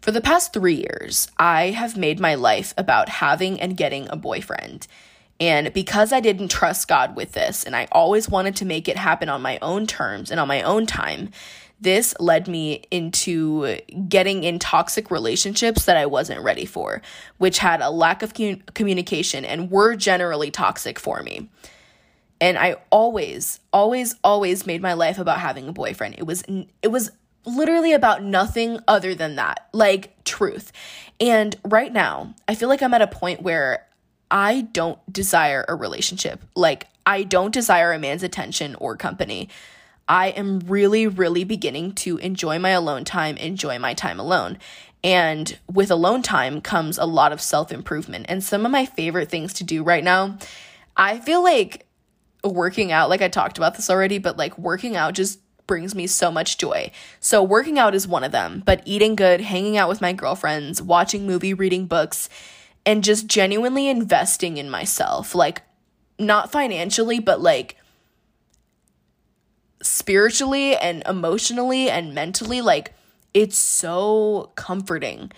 For 0.00 0.10
the 0.10 0.20
past 0.20 0.52
three 0.52 0.74
years, 0.74 1.28
I 1.38 1.70
have 1.70 1.96
made 1.96 2.20
my 2.20 2.34
life 2.34 2.74
about 2.76 3.08
having 3.08 3.60
and 3.60 3.76
getting 3.76 4.08
a 4.10 4.16
boyfriend. 4.16 4.86
And 5.40 5.72
because 5.72 6.12
I 6.12 6.20
didn't 6.20 6.48
trust 6.48 6.88
God 6.88 7.16
with 7.16 7.32
this, 7.32 7.64
and 7.64 7.74
I 7.74 7.88
always 7.90 8.28
wanted 8.28 8.56
to 8.56 8.64
make 8.64 8.88
it 8.88 8.96
happen 8.96 9.28
on 9.28 9.42
my 9.42 9.58
own 9.62 9.86
terms 9.86 10.30
and 10.30 10.38
on 10.38 10.46
my 10.46 10.62
own 10.62 10.86
time, 10.86 11.30
this 11.80 12.14
led 12.20 12.48
me 12.48 12.82
into 12.90 13.78
getting 14.08 14.44
in 14.44 14.58
toxic 14.58 15.10
relationships 15.10 15.86
that 15.86 15.96
I 15.96 16.06
wasn't 16.06 16.42
ready 16.42 16.66
for, 16.66 17.02
which 17.38 17.58
had 17.58 17.80
a 17.80 17.90
lack 17.90 18.22
of 18.22 18.32
communication 18.74 19.44
and 19.44 19.70
were 19.70 19.96
generally 19.96 20.50
toxic 20.50 20.98
for 20.98 21.22
me. 21.22 21.48
And 22.44 22.58
I 22.58 22.76
always, 22.90 23.58
always, 23.72 24.16
always 24.22 24.66
made 24.66 24.82
my 24.82 24.92
life 24.92 25.18
about 25.18 25.40
having 25.40 25.66
a 25.66 25.72
boyfriend. 25.72 26.16
It 26.18 26.24
was, 26.24 26.44
it 26.82 26.88
was 26.88 27.10
literally 27.46 27.94
about 27.94 28.22
nothing 28.22 28.80
other 28.86 29.14
than 29.14 29.36
that, 29.36 29.66
like 29.72 30.22
truth. 30.24 30.70
And 31.18 31.56
right 31.64 31.90
now, 31.90 32.34
I 32.46 32.54
feel 32.54 32.68
like 32.68 32.82
I'm 32.82 32.92
at 32.92 33.00
a 33.00 33.06
point 33.06 33.40
where 33.40 33.86
I 34.30 34.60
don't 34.60 34.98
desire 35.10 35.64
a 35.66 35.74
relationship. 35.74 36.42
Like, 36.54 36.86
I 37.06 37.22
don't 37.22 37.50
desire 37.50 37.94
a 37.94 37.98
man's 37.98 38.22
attention 38.22 38.74
or 38.74 38.94
company. 38.94 39.48
I 40.06 40.28
am 40.28 40.60
really, 40.66 41.06
really 41.06 41.44
beginning 41.44 41.94
to 41.94 42.18
enjoy 42.18 42.58
my 42.58 42.70
alone 42.70 43.06
time, 43.06 43.38
enjoy 43.38 43.78
my 43.78 43.94
time 43.94 44.20
alone. 44.20 44.58
And 45.02 45.56
with 45.72 45.90
alone 45.90 46.20
time 46.20 46.60
comes 46.60 46.98
a 46.98 47.06
lot 47.06 47.32
of 47.32 47.40
self 47.40 47.72
improvement. 47.72 48.26
And 48.28 48.44
some 48.44 48.66
of 48.66 48.70
my 48.70 48.84
favorite 48.84 49.30
things 49.30 49.54
to 49.54 49.64
do 49.64 49.82
right 49.82 50.04
now, 50.04 50.36
I 50.94 51.20
feel 51.20 51.42
like 51.42 51.83
working 52.44 52.92
out, 52.92 53.08
like 53.08 53.22
I 53.22 53.28
talked 53.28 53.58
about 53.58 53.74
this 53.74 53.90
already, 53.90 54.18
but 54.18 54.36
like 54.36 54.56
working 54.58 54.96
out 54.96 55.14
just 55.14 55.40
brings 55.66 55.94
me 55.94 56.06
so 56.06 56.30
much 56.30 56.58
joy. 56.58 56.90
So 57.20 57.42
working 57.42 57.78
out 57.78 57.94
is 57.94 58.06
one 58.06 58.24
of 58.24 58.32
them, 58.32 58.62
but 58.64 58.82
eating 58.84 59.16
good, 59.16 59.40
hanging 59.40 59.76
out 59.76 59.88
with 59.88 60.00
my 60.00 60.12
girlfriends, 60.12 60.82
watching 60.82 61.26
movie, 61.26 61.54
reading 61.54 61.86
books, 61.86 62.28
and 62.84 63.02
just 63.02 63.26
genuinely 63.26 63.88
investing 63.88 64.58
in 64.58 64.68
myself. 64.68 65.34
Like 65.34 65.62
not 66.18 66.52
financially, 66.52 67.18
but 67.18 67.40
like 67.40 67.76
spiritually 69.82 70.76
and 70.76 71.02
emotionally 71.06 71.90
and 71.90 72.14
mentally, 72.14 72.60
like 72.60 72.94
it's 73.32 73.58
so 73.58 74.52
comforting. 74.54 75.32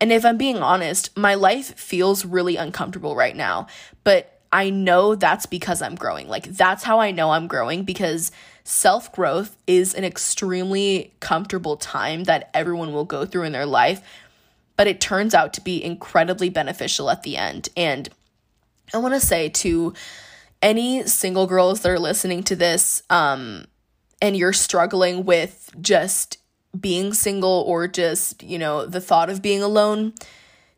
And 0.00 0.12
if 0.12 0.24
I'm 0.24 0.36
being 0.36 0.58
honest, 0.58 1.16
my 1.16 1.34
life 1.34 1.78
feels 1.78 2.24
really 2.24 2.56
uncomfortable 2.56 3.14
right 3.16 3.36
now, 3.36 3.68
but 4.02 4.33
I 4.54 4.70
know 4.70 5.16
that's 5.16 5.46
because 5.46 5.82
I'm 5.82 5.96
growing. 5.96 6.28
Like 6.28 6.44
that's 6.44 6.84
how 6.84 7.00
I 7.00 7.10
know 7.10 7.32
I'm 7.32 7.48
growing 7.48 7.82
because 7.82 8.30
self 8.62 9.12
growth 9.12 9.56
is 9.66 9.94
an 9.94 10.04
extremely 10.04 11.12
comfortable 11.18 11.76
time 11.76 12.24
that 12.24 12.50
everyone 12.54 12.92
will 12.92 13.04
go 13.04 13.26
through 13.26 13.42
in 13.42 13.52
their 13.52 13.66
life, 13.66 14.00
but 14.76 14.86
it 14.86 15.00
turns 15.00 15.34
out 15.34 15.54
to 15.54 15.60
be 15.60 15.82
incredibly 15.82 16.50
beneficial 16.50 17.10
at 17.10 17.24
the 17.24 17.36
end. 17.36 17.68
And 17.76 18.08
I 18.94 18.98
want 18.98 19.12
to 19.14 19.20
say 19.20 19.48
to 19.48 19.92
any 20.62 21.04
single 21.04 21.48
girls 21.48 21.80
that 21.80 21.90
are 21.90 21.98
listening 21.98 22.44
to 22.44 22.54
this, 22.54 23.02
um, 23.10 23.64
and 24.22 24.36
you're 24.36 24.52
struggling 24.52 25.24
with 25.24 25.74
just 25.80 26.38
being 26.78 27.12
single 27.12 27.64
or 27.66 27.88
just, 27.88 28.40
you 28.44 28.60
know, 28.60 28.86
the 28.86 29.00
thought 29.00 29.30
of 29.30 29.42
being 29.42 29.64
alone, 29.64 30.14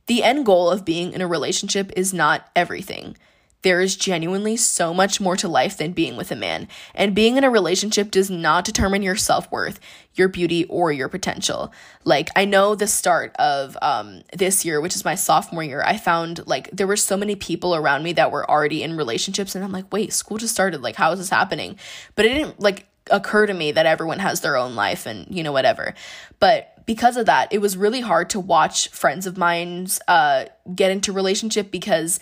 the 0.06 0.22
end 0.22 0.46
goal 0.46 0.70
of 0.70 0.86
being 0.86 1.12
in 1.12 1.20
a 1.20 1.26
relationship 1.26 1.92
is 1.94 2.14
not 2.14 2.48
everything. 2.56 3.16
There 3.66 3.80
is 3.80 3.96
genuinely 3.96 4.56
so 4.56 4.94
much 4.94 5.20
more 5.20 5.36
to 5.38 5.48
life 5.48 5.76
than 5.76 5.90
being 5.90 6.16
with 6.16 6.30
a 6.30 6.36
man. 6.36 6.68
And 6.94 7.16
being 7.16 7.36
in 7.36 7.42
a 7.42 7.50
relationship 7.50 8.12
does 8.12 8.30
not 8.30 8.64
determine 8.64 9.02
your 9.02 9.16
self 9.16 9.50
worth, 9.50 9.80
your 10.14 10.28
beauty, 10.28 10.66
or 10.66 10.92
your 10.92 11.08
potential. 11.08 11.72
Like, 12.04 12.28
I 12.36 12.44
know 12.44 12.76
the 12.76 12.86
start 12.86 13.34
of 13.40 13.76
um, 13.82 14.22
this 14.32 14.64
year, 14.64 14.80
which 14.80 14.94
is 14.94 15.04
my 15.04 15.16
sophomore 15.16 15.64
year, 15.64 15.82
I 15.84 15.96
found 15.96 16.46
like 16.46 16.70
there 16.70 16.86
were 16.86 16.96
so 16.96 17.16
many 17.16 17.34
people 17.34 17.74
around 17.74 18.04
me 18.04 18.12
that 18.12 18.30
were 18.30 18.48
already 18.48 18.84
in 18.84 18.96
relationships. 18.96 19.56
And 19.56 19.64
I'm 19.64 19.72
like, 19.72 19.92
wait, 19.92 20.12
school 20.12 20.38
just 20.38 20.54
started. 20.54 20.80
Like, 20.80 20.94
how 20.94 21.10
is 21.10 21.18
this 21.18 21.30
happening? 21.30 21.76
But 22.14 22.26
it 22.26 22.34
didn't 22.34 22.60
like 22.60 22.86
occur 23.10 23.46
to 23.46 23.54
me 23.54 23.72
that 23.72 23.84
everyone 23.84 24.20
has 24.20 24.42
their 24.42 24.56
own 24.56 24.76
life 24.76 25.06
and 25.06 25.26
you 25.28 25.42
know 25.42 25.52
whatever 25.52 25.94
but 26.40 26.84
because 26.86 27.16
of 27.16 27.26
that 27.26 27.52
it 27.52 27.58
was 27.58 27.76
really 27.76 28.00
hard 28.00 28.28
to 28.28 28.40
watch 28.40 28.88
friends 28.88 29.28
of 29.28 29.38
mine's 29.38 30.00
uh 30.08 30.44
get 30.74 30.90
into 30.90 31.12
relationship 31.12 31.70
because 31.70 32.18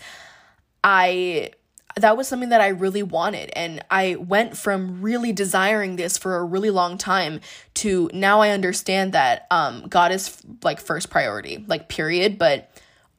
i 0.85 1.51
that 1.97 2.15
was 2.15 2.27
something 2.27 2.49
that 2.49 2.61
i 2.61 2.67
really 2.67 3.03
wanted 3.03 3.51
and 3.55 3.83
i 3.91 4.15
went 4.15 4.55
from 4.55 5.01
really 5.01 5.33
desiring 5.33 5.97
this 5.97 6.17
for 6.17 6.37
a 6.37 6.43
really 6.43 6.69
long 6.69 6.97
time 6.97 7.41
to 7.73 8.09
now 8.13 8.39
i 8.39 8.51
understand 8.51 9.11
that 9.11 9.45
um 9.51 9.85
god 9.89 10.13
is 10.13 10.41
like 10.63 10.79
first 10.79 11.09
priority 11.09 11.65
like 11.67 11.89
period 11.89 12.37
but 12.37 12.69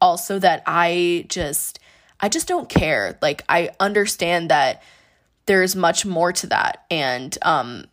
also 0.00 0.38
that 0.38 0.62
i 0.66 1.26
just 1.28 1.78
I 2.20 2.28
just 2.28 2.48
don't 2.48 2.68
care. 2.68 3.18
Like 3.20 3.44
I 3.48 3.70
understand 3.80 4.50
that 4.50 4.82
there's 5.46 5.76
much 5.76 6.04
more 6.04 6.32
to 6.32 6.46
that 6.48 6.84
and 6.90 7.36
um 7.42 7.86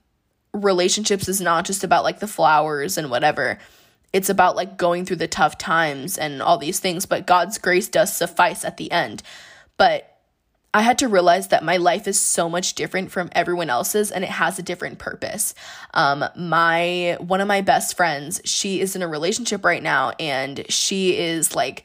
relationships 0.54 1.28
is 1.28 1.42
not 1.42 1.66
just 1.66 1.84
about 1.84 2.04
like 2.04 2.20
the 2.20 2.28
flowers 2.28 2.98
and 2.98 3.10
whatever. 3.10 3.60
It's 4.12 4.30
about 4.30 4.56
like 4.56 4.78
going 4.78 5.06
through 5.06 5.16
the 5.18 5.28
tough 5.28 5.58
times 5.58 6.18
and 6.18 6.42
all 6.42 6.58
these 6.60 6.80
things, 6.80 7.08
but 7.08 7.26
God's 7.26 7.58
grace 7.58 7.88
does 7.88 8.14
suffice 8.14 8.64
at 8.64 8.78
the 8.78 8.92
end. 8.92 9.24
But 9.84 10.18
I 10.74 10.82
had 10.82 11.00
to 11.00 11.10
realize 11.10 11.50
that 11.50 11.62
my 11.62 11.76
life 11.76 12.08
is 12.08 12.18
so 12.18 12.50
much 12.50 12.74
different 12.74 13.12
from 13.12 13.30
everyone 13.34 13.70
else's 13.70 14.12
and 14.12 14.24
it 14.24 14.30
has 14.30 14.58
a 14.58 14.64
different 14.64 14.98
purpose. 14.98 15.54
Um, 15.94 16.24
my 16.38 17.18
one 17.20 17.42
of 17.42 17.50
my 17.50 17.60
best 17.60 17.98
friends, 17.98 18.40
she 18.46 18.80
is 18.80 18.96
in 18.96 19.02
a 19.02 19.10
relationship 19.10 19.66
right 19.66 19.84
now 19.84 20.12
and 20.22 20.64
she 20.72 21.18
is 21.18 21.54
like 21.54 21.84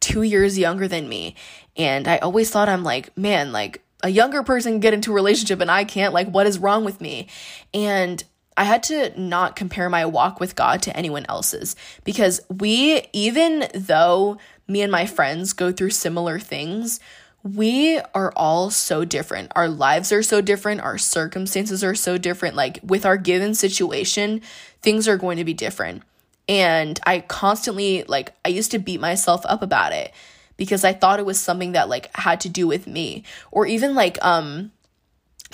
two 0.00 0.22
years 0.22 0.58
younger 0.58 0.88
than 0.88 1.08
me. 1.08 1.36
And 1.76 2.08
I 2.08 2.18
always 2.18 2.50
thought 2.50 2.68
I'm 2.68 2.82
like, 2.82 3.16
man, 3.16 3.52
like 3.52 3.80
a 4.02 4.08
younger 4.08 4.42
person 4.42 4.80
get 4.80 4.92
into 4.92 5.12
a 5.12 5.14
relationship 5.14 5.60
and 5.60 5.70
I 5.70 5.84
can't, 5.84 6.12
like, 6.12 6.28
what 6.30 6.48
is 6.48 6.58
wrong 6.58 6.84
with 6.84 7.00
me? 7.00 7.28
And 7.72 8.24
I 8.56 8.64
had 8.64 8.82
to 8.84 9.18
not 9.20 9.56
compare 9.56 9.88
my 9.88 10.04
walk 10.06 10.40
with 10.40 10.56
God 10.56 10.82
to 10.82 10.96
anyone 10.96 11.26
else's 11.28 11.74
because 12.04 12.40
we, 12.48 13.02
even 13.12 13.68
though 13.74 14.38
me 14.68 14.82
and 14.82 14.92
my 14.92 15.06
friends 15.06 15.52
go 15.52 15.72
through 15.72 15.90
similar 15.90 16.38
things, 16.38 17.00
we 17.42 17.98
are 18.14 18.32
all 18.36 18.70
so 18.70 19.04
different. 19.04 19.52
Our 19.56 19.68
lives 19.68 20.12
are 20.12 20.22
so 20.22 20.40
different. 20.40 20.80
Our 20.80 20.98
circumstances 20.98 21.82
are 21.82 21.94
so 21.94 22.18
different. 22.18 22.54
Like 22.54 22.78
with 22.82 23.04
our 23.04 23.16
given 23.16 23.54
situation, 23.54 24.42
things 24.80 25.08
are 25.08 25.16
going 25.16 25.38
to 25.38 25.44
be 25.44 25.54
different. 25.54 26.02
And 26.48 26.98
I 27.06 27.20
constantly, 27.20 28.04
like, 28.04 28.34
I 28.44 28.48
used 28.48 28.70
to 28.72 28.78
beat 28.78 29.00
myself 29.00 29.44
up 29.46 29.62
about 29.62 29.92
it 29.92 30.12
because 30.56 30.84
I 30.84 30.92
thought 30.92 31.18
it 31.18 31.26
was 31.26 31.40
something 31.40 31.72
that 31.72 31.88
like 31.88 32.14
had 32.16 32.40
to 32.40 32.48
do 32.48 32.66
with 32.66 32.86
me. 32.86 33.24
Or 33.50 33.66
even 33.66 33.94
like 33.94 34.22
um 34.24 34.70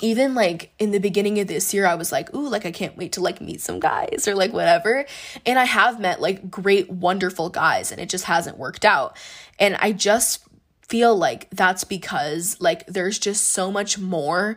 even 0.02 0.34
like 0.34 0.72
in 0.78 0.90
the 0.90 0.98
beginning 0.98 1.38
of 1.40 1.46
this 1.46 1.72
year, 1.72 1.86
I 1.86 1.94
was 1.94 2.12
like, 2.12 2.34
ooh, 2.34 2.48
like 2.48 2.66
I 2.66 2.70
can't 2.70 2.96
wait 2.96 3.12
to 3.12 3.20
like 3.20 3.40
meet 3.40 3.60
some 3.60 3.80
guys 3.80 4.26
or 4.26 4.34
like 4.34 4.52
whatever. 4.52 5.06
And 5.46 5.58
I 5.58 5.64
have 5.64 6.00
met 6.00 6.20
like 6.20 6.50
great, 6.50 6.90
wonderful 6.90 7.48
guys, 7.48 7.92
and 7.92 8.00
it 8.00 8.08
just 8.08 8.24
hasn't 8.24 8.58
worked 8.58 8.84
out. 8.84 9.16
And 9.58 9.76
I 9.76 9.92
just 9.92 10.44
feel 10.82 11.16
like 11.16 11.48
that's 11.50 11.84
because 11.84 12.56
like 12.60 12.86
there's 12.86 13.18
just 13.18 13.50
so 13.50 13.70
much 13.70 13.98
more 13.98 14.56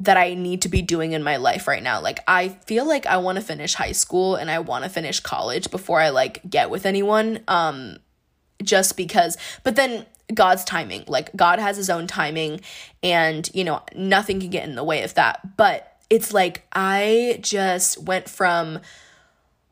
that 0.00 0.16
I 0.16 0.34
need 0.34 0.62
to 0.62 0.68
be 0.68 0.80
doing 0.80 1.12
in 1.12 1.24
my 1.24 1.36
life 1.36 1.66
right 1.66 1.82
now. 1.82 2.00
Like 2.00 2.20
I 2.28 2.50
feel 2.50 2.86
like 2.86 3.06
I 3.06 3.16
want 3.16 3.36
to 3.36 3.44
finish 3.44 3.74
high 3.74 3.92
school 3.92 4.36
and 4.36 4.50
I 4.50 4.60
want 4.60 4.84
to 4.84 4.90
finish 4.90 5.18
college 5.18 5.70
before 5.70 6.00
I 6.00 6.10
like 6.10 6.48
get 6.48 6.70
with 6.70 6.86
anyone. 6.86 7.40
Um 7.48 7.98
just 8.62 8.96
because 8.96 9.36
but 9.64 9.76
then 9.76 10.04
God's 10.32 10.64
timing. 10.64 11.04
Like 11.06 11.34
God 11.34 11.58
has 11.58 11.76
his 11.76 11.90
own 11.90 12.06
timing 12.06 12.60
and 13.02 13.48
you 13.54 13.64
know, 13.64 13.82
nothing 13.94 14.40
can 14.40 14.50
get 14.50 14.68
in 14.68 14.74
the 14.74 14.84
way 14.84 15.02
of 15.02 15.14
that. 15.14 15.56
But 15.56 15.96
it's 16.10 16.32
like 16.32 16.66
I 16.72 17.38
just 17.42 18.02
went 18.02 18.28
from 18.28 18.80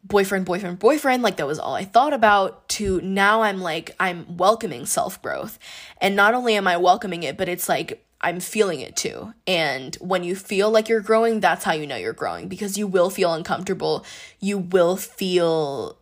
boyfriend 0.05 0.45
boyfriend 0.45 0.79
boyfriend 0.79 1.21
like 1.21 1.37
that 1.37 1.49
was 1.49 1.59
all 1.59 1.75
I 1.75 1.83
thought 1.83 2.12
about 2.12 2.69
to 2.69 3.01
now 3.01 3.42
I'm 3.42 3.61
like 3.61 3.95
I'm 3.99 4.37
welcoming 4.37 4.87
self-growth. 4.87 5.59
And 6.01 6.14
not 6.14 6.35
only 6.35 6.55
am 6.55 6.69
I 6.69 6.77
welcoming 6.77 7.23
it, 7.23 7.37
but 7.37 7.49
it's 7.49 7.69
like 7.69 8.05
I'm 8.21 8.40
feeling 8.40 8.81
it 8.81 8.97
too. 8.97 9.35
And 9.47 9.95
when 9.97 10.25
you 10.25 10.35
feel 10.35 10.71
like 10.71 10.88
you're 10.88 11.01
growing, 11.01 11.40
that's 11.40 11.64
how 11.64 11.73
you 11.73 11.87
know 11.87 11.97
you're 11.97 12.12
growing 12.12 12.49
because 12.49 12.79
you 12.79 12.87
will 12.87 13.11
feel 13.11 13.33
uncomfortable. 13.35 14.05
You 14.40 14.59
will 14.59 14.97
feel 14.97 15.99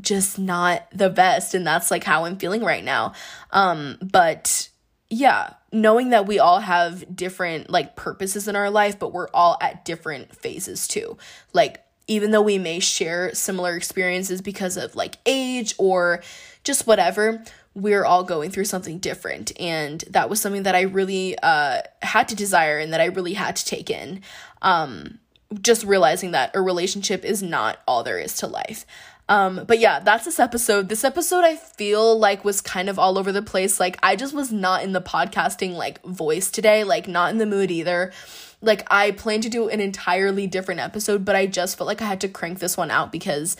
just 0.00 0.38
not 0.38 0.86
the 0.92 1.10
best 1.10 1.54
and 1.54 1.66
that's 1.66 1.90
like 1.90 2.04
how 2.04 2.24
I'm 2.24 2.36
feeling 2.36 2.62
right 2.62 2.84
now. 2.84 3.12
Um 3.50 3.98
but 4.02 4.68
yeah, 5.10 5.54
knowing 5.72 6.10
that 6.10 6.26
we 6.26 6.38
all 6.38 6.60
have 6.60 7.14
different 7.14 7.68
like 7.68 7.96
purposes 7.96 8.48
in 8.48 8.56
our 8.56 8.70
life, 8.70 8.98
but 8.98 9.12
we're 9.12 9.28
all 9.34 9.58
at 9.60 9.84
different 9.84 10.34
phases 10.34 10.86
too. 10.86 11.18
Like 11.52 11.84
even 12.06 12.30
though 12.30 12.42
we 12.42 12.58
may 12.58 12.80
share 12.80 13.34
similar 13.34 13.76
experiences 13.76 14.40
because 14.40 14.76
of 14.76 14.96
like 14.96 15.16
age 15.26 15.74
or 15.78 16.22
just 16.64 16.86
whatever, 16.86 17.42
we're 17.74 18.04
all 18.04 18.24
going 18.24 18.50
through 18.50 18.64
something 18.64 18.98
different 18.98 19.52
and 19.60 20.04
that 20.10 20.28
was 20.28 20.40
something 20.40 20.64
that 20.64 20.74
I 20.74 20.82
really 20.82 21.36
uh 21.42 21.82
had 22.02 22.28
to 22.28 22.34
desire 22.34 22.78
and 22.78 22.92
that 22.92 23.00
I 23.00 23.06
really 23.06 23.34
had 23.34 23.56
to 23.56 23.64
take 23.64 23.90
in. 23.90 24.22
Um 24.62 25.18
just 25.60 25.84
realizing 25.84 26.30
that 26.30 26.54
a 26.54 26.60
relationship 26.60 27.24
is 27.24 27.42
not 27.42 27.80
all 27.86 28.04
there 28.04 28.18
is 28.18 28.36
to 28.36 28.46
life. 28.46 28.86
Um, 29.30 29.64
but 29.64 29.78
yeah, 29.78 30.00
that's 30.00 30.24
this 30.24 30.40
episode. 30.40 30.88
This 30.88 31.04
episode 31.04 31.44
I 31.44 31.54
feel 31.54 32.18
like 32.18 32.44
was 32.44 32.60
kind 32.60 32.88
of 32.88 32.98
all 32.98 33.16
over 33.16 33.30
the 33.30 33.42
place. 33.42 33.78
Like 33.78 33.96
I 34.02 34.16
just 34.16 34.34
was 34.34 34.50
not 34.50 34.82
in 34.82 34.92
the 34.92 35.00
podcasting 35.00 35.74
like 35.74 36.04
voice 36.04 36.50
today, 36.50 36.82
like 36.82 37.06
not 37.06 37.30
in 37.30 37.38
the 37.38 37.46
mood 37.46 37.70
either. 37.70 38.12
Like 38.60 38.84
I 38.90 39.12
plan 39.12 39.40
to 39.42 39.48
do 39.48 39.68
an 39.68 39.80
entirely 39.80 40.48
different 40.48 40.80
episode, 40.80 41.24
but 41.24 41.36
I 41.36 41.46
just 41.46 41.78
felt 41.78 41.86
like 41.86 42.02
I 42.02 42.06
had 42.06 42.20
to 42.22 42.28
crank 42.28 42.58
this 42.58 42.76
one 42.76 42.90
out 42.90 43.12
because 43.12 43.56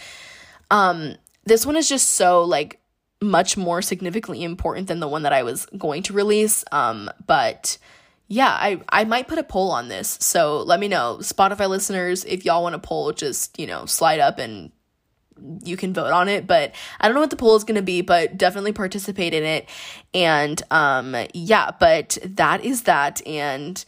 um 0.73 1.15
this 1.45 1.65
one 1.65 1.77
is 1.77 1.89
just 1.89 2.11
so 2.11 2.43
like 2.43 2.81
much 3.23 3.57
more 3.57 3.81
significantly 3.81 4.43
important 4.43 4.89
than 4.89 4.99
the 4.99 5.09
one 5.09 5.23
that 5.23 5.33
I 5.33 5.45
was 5.45 5.67
going 5.79 6.03
to 6.05 6.13
release. 6.13 6.65
Um, 6.73 7.09
but 7.27 7.79
yeah, 8.27 8.51
I, 8.51 8.81
I 8.89 9.05
might 9.05 9.29
put 9.29 9.39
a 9.39 9.45
poll 9.45 9.71
on 9.71 9.89
this. 9.89 10.19
So 10.21 10.63
let 10.63 10.81
me 10.81 10.89
know. 10.89 11.19
Spotify 11.21 11.69
listeners, 11.69 12.25
if 12.25 12.45
y'all 12.45 12.63
want 12.63 12.75
a 12.75 12.79
poll, 12.79 13.13
just, 13.13 13.59
you 13.59 13.67
know, 13.67 13.87
slide 13.87 14.21
up 14.21 14.39
and 14.39 14.73
you 15.65 15.77
can 15.77 15.93
vote 15.93 16.13
on 16.13 16.29
it 16.29 16.47
but 16.47 16.73
i 17.01 17.07
don't 17.07 17.15
know 17.15 17.21
what 17.21 17.31
the 17.31 17.37
poll 17.37 17.57
is 17.57 17.65
going 17.65 17.77
to 17.77 17.83
be 17.83 18.01
but 18.01 18.37
definitely 18.37 18.73
participate 18.73 19.35
in 19.35 19.43
it. 19.43 19.69
And 20.15 20.63
um 20.71 21.17
yeah 21.35 21.71
but 21.79 22.19
that 22.25 22.65
is 22.65 22.83
that. 22.83 23.27
And 23.27 23.85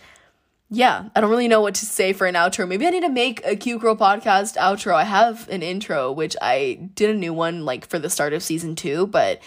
yeah 0.71 1.09
i 1.15 1.21
don't 1.21 1.31
really 1.31 1.49
know 1.49 1.61
what 1.61 1.75
to 1.77 1.87
say 1.87 2.13
for 2.13 2.27
an 2.27 2.35
outro. 2.35 2.67
Maybe 2.67 2.87
i 2.87 2.91
need 2.91 3.03
to 3.03 3.09
make 3.09 3.45
a 3.45 3.57
cute 3.57 3.81
girl 3.81 3.97
podcast 3.97 4.57
outro. 4.57 4.95
I 4.95 5.05
have 5.05 5.49
an 5.49 5.63
intro 5.63 6.13
which 6.13 6.37
i 6.41 6.79
did 6.95 7.11
a 7.11 7.15
new 7.15 7.33
one 7.33 7.65
like 7.65 7.87
for 7.87 7.99
the 7.99 8.11
start 8.11 8.33
of 8.33 8.43
season 8.43 8.75
two 8.75 9.07
but 9.07 9.41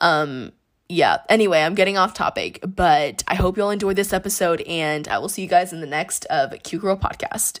um 0.00 0.52
yeah. 0.88 1.18
Anyway 1.28 1.62
i'm 1.62 1.74
getting 1.74 1.96
off 1.96 2.14
topic 2.14 2.60
but 2.66 3.22
i 3.28 3.34
hope 3.34 3.56
you 3.56 3.62
all 3.62 3.70
enjoyed 3.70 3.96
this 3.96 4.12
episode 4.12 4.60
and 4.62 5.06
i 5.08 5.18
will 5.18 5.28
see 5.28 5.42
you 5.42 5.48
guys 5.48 5.72
in 5.72 5.80
the 5.80 5.86
next 5.86 6.24
of 6.26 6.52
cute 6.62 6.82
girl 6.82 6.96
podcast 6.96 7.60